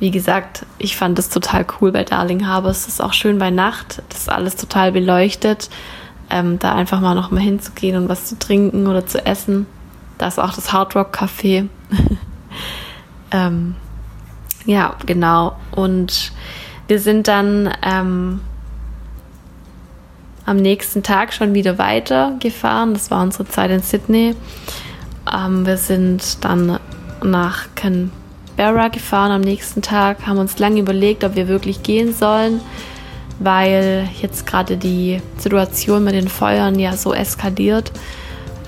wie 0.00 0.10
gesagt, 0.10 0.64
ich 0.78 0.96
fand 0.96 1.18
es 1.18 1.28
total 1.28 1.66
cool 1.80 1.92
bei 1.92 2.04
Darling 2.04 2.46
Harbour. 2.46 2.70
Es 2.70 2.86
ist 2.86 3.02
auch 3.02 3.12
schön 3.12 3.38
bei 3.38 3.50
Nacht. 3.50 4.02
Das 4.08 4.20
ist 4.20 4.30
alles 4.30 4.56
total 4.56 4.92
beleuchtet. 4.92 5.70
Ähm, 6.30 6.58
da 6.58 6.74
einfach 6.74 7.00
mal 7.00 7.14
noch 7.14 7.30
mal 7.30 7.40
hinzugehen 7.40 7.96
und 7.96 8.08
was 8.08 8.26
zu 8.26 8.38
trinken 8.38 8.86
oder 8.86 9.06
zu 9.06 9.24
essen. 9.24 9.66
Da 10.18 10.28
ist 10.28 10.38
auch 10.38 10.54
das 10.54 10.72
Hard 10.72 10.94
Rock 10.94 11.16
Café. 11.16 11.68
ähm, 13.32 13.74
ja, 14.66 14.94
genau. 15.06 15.56
Und 15.72 16.32
wir 16.86 17.00
sind 17.00 17.26
dann 17.26 17.72
ähm, 17.82 18.40
am 20.44 20.56
nächsten 20.56 21.02
Tag 21.02 21.32
schon 21.32 21.54
wieder 21.54 21.78
weitergefahren. 21.78 22.92
Das 22.94 23.10
war 23.10 23.22
unsere 23.22 23.46
Zeit 23.46 23.70
in 23.70 23.82
Sydney. 23.82 24.36
Ähm, 25.32 25.66
wir 25.66 25.76
sind 25.76 26.44
dann 26.44 26.78
nach 27.22 27.66
Canberra 28.58 28.88
gefahren 28.88 29.30
am 29.30 29.40
nächsten 29.40 29.82
Tag, 29.82 30.26
haben 30.26 30.38
uns 30.38 30.58
lange 30.58 30.80
überlegt, 30.80 31.22
ob 31.22 31.36
wir 31.36 31.46
wirklich 31.46 31.84
gehen 31.84 32.12
sollen, 32.12 32.60
weil 33.38 34.08
jetzt 34.20 34.46
gerade 34.46 34.76
die 34.76 35.22
Situation 35.38 36.02
mit 36.02 36.14
den 36.14 36.26
Feuern 36.26 36.76
ja 36.76 36.96
so 36.96 37.14
eskaliert 37.14 37.92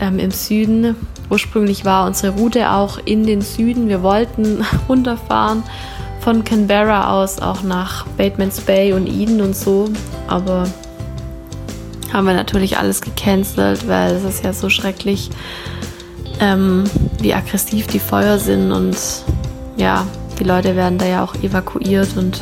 ähm, 0.01 0.21
im 0.21 0.31
Süden. 0.31 0.95
Ursprünglich 1.29 1.85
war 1.85 2.07
unsere 2.07 2.37
Route 2.37 2.71
auch 2.71 3.01
in 3.05 3.27
den 3.27 3.41
Süden. 3.41 3.89
Wir 3.89 4.01
wollten 4.05 4.65
runterfahren 4.89 5.65
von 6.21 6.45
Canberra 6.45 7.21
aus 7.21 7.41
auch 7.41 7.65
nach 7.65 8.07
Batemans 8.17 8.61
Bay 8.61 8.93
und 8.93 9.09
Eden 9.09 9.41
und 9.41 9.57
so, 9.57 9.91
aber 10.29 10.69
haben 12.13 12.27
wir 12.29 12.35
natürlich 12.35 12.79
alles 12.79 13.01
gecancelt, 13.01 13.89
weil 13.89 14.15
es 14.15 14.23
ist 14.23 14.45
ja 14.45 14.53
so 14.53 14.71
schrecklich, 14.71 15.31
ähm, 16.39 16.85
wie 17.21 17.35
aggressiv 17.35 17.89
die 17.89 17.99
Feuer 17.99 18.39
sind 18.39 18.71
und 18.71 18.97
ja, 19.81 20.07
die 20.39 20.45
Leute 20.45 20.77
werden 20.77 20.99
da 20.99 21.07
ja 21.07 21.25
auch 21.25 21.35
evakuiert 21.37 22.17
und 22.17 22.41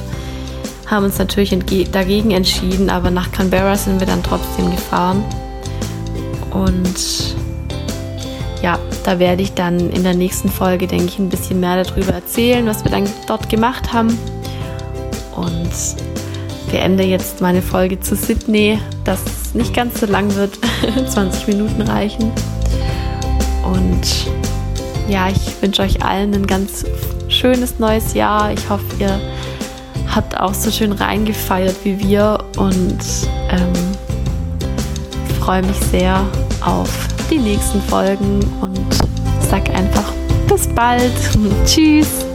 haben 0.87 1.05
uns 1.05 1.19
natürlich 1.19 1.57
dagegen 1.93 2.33
entschieden, 2.33 2.91
aber 2.91 3.11
nach 3.11 3.31
Canberra 3.31 3.77
sind 3.77 4.01
wir 4.01 4.07
dann 4.07 4.23
trotzdem 4.23 4.71
gefahren. 4.71 5.25
Und 6.51 7.37
ja, 8.63 8.79
da 9.05 9.19
werde 9.19 9.43
ich 9.43 9.55
dann 9.55 9.91
in 9.91 10.03
der 10.03 10.15
nächsten 10.15 10.49
Folge, 10.49 10.87
denke 10.87 11.07
ich, 11.07 11.19
ein 11.19 11.29
bisschen 11.29 11.61
mehr 11.61 11.85
darüber 11.85 12.13
erzählen, 12.13 12.67
was 12.67 12.85
wir 12.85 12.91
dann 12.91 13.09
dort 13.27 13.49
gemacht 13.49 13.93
haben. 13.93 14.19
Und 15.37 15.71
beende 16.73 17.05
jetzt 17.05 17.41
meine 17.41 17.63
Folge 17.63 18.01
zu 18.01 18.17
Sydney, 18.17 18.79
dass 19.05 19.21
nicht 19.55 19.75
ganz 19.75 20.01
so 20.01 20.07
lang 20.07 20.35
wird, 20.35 20.59
20 21.09 21.47
Minuten 21.49 21.83
reichen. 21.83 22.33
Und 23.65 24.27
ja, 25.09 25.29
ich 25.29 25.63
wünsche 25.63 25.83
euch 25.83 26.03
allen 26.03 26.35
ein 26.35 26.47
ganz 26.47 26.85
schönes 27.39 27.79
neues 27.79 28.15
Jahr. 28.15 28.53
Ich 28.53 28.69
hoffe, 28.69 28.85
ihr 28.99 29.21
habt 30.15 30.39
auch 30.39 30.55
so 30.55 30.71
schön 30.71 30.93
reingefeiert 30.93 31.77
wie 31.85 31.99
wir 31.99 32.39
und 32.57 32.99
ähm, 33.51 33.73
freue 35.41 35.63
mich 35.63 35.77
sehr 35.91 36.21
auf 36.61 36.91
die 37.31 37.39
nächsten 37.39 37.81
Folgen 37.83 38.41
und 38.61 38.95
sag 39.49 39.69
einfach 39.71 40.13
bis 40.49 40.67
bald. 40.69 41.13
Tschüss. 41.65 42.28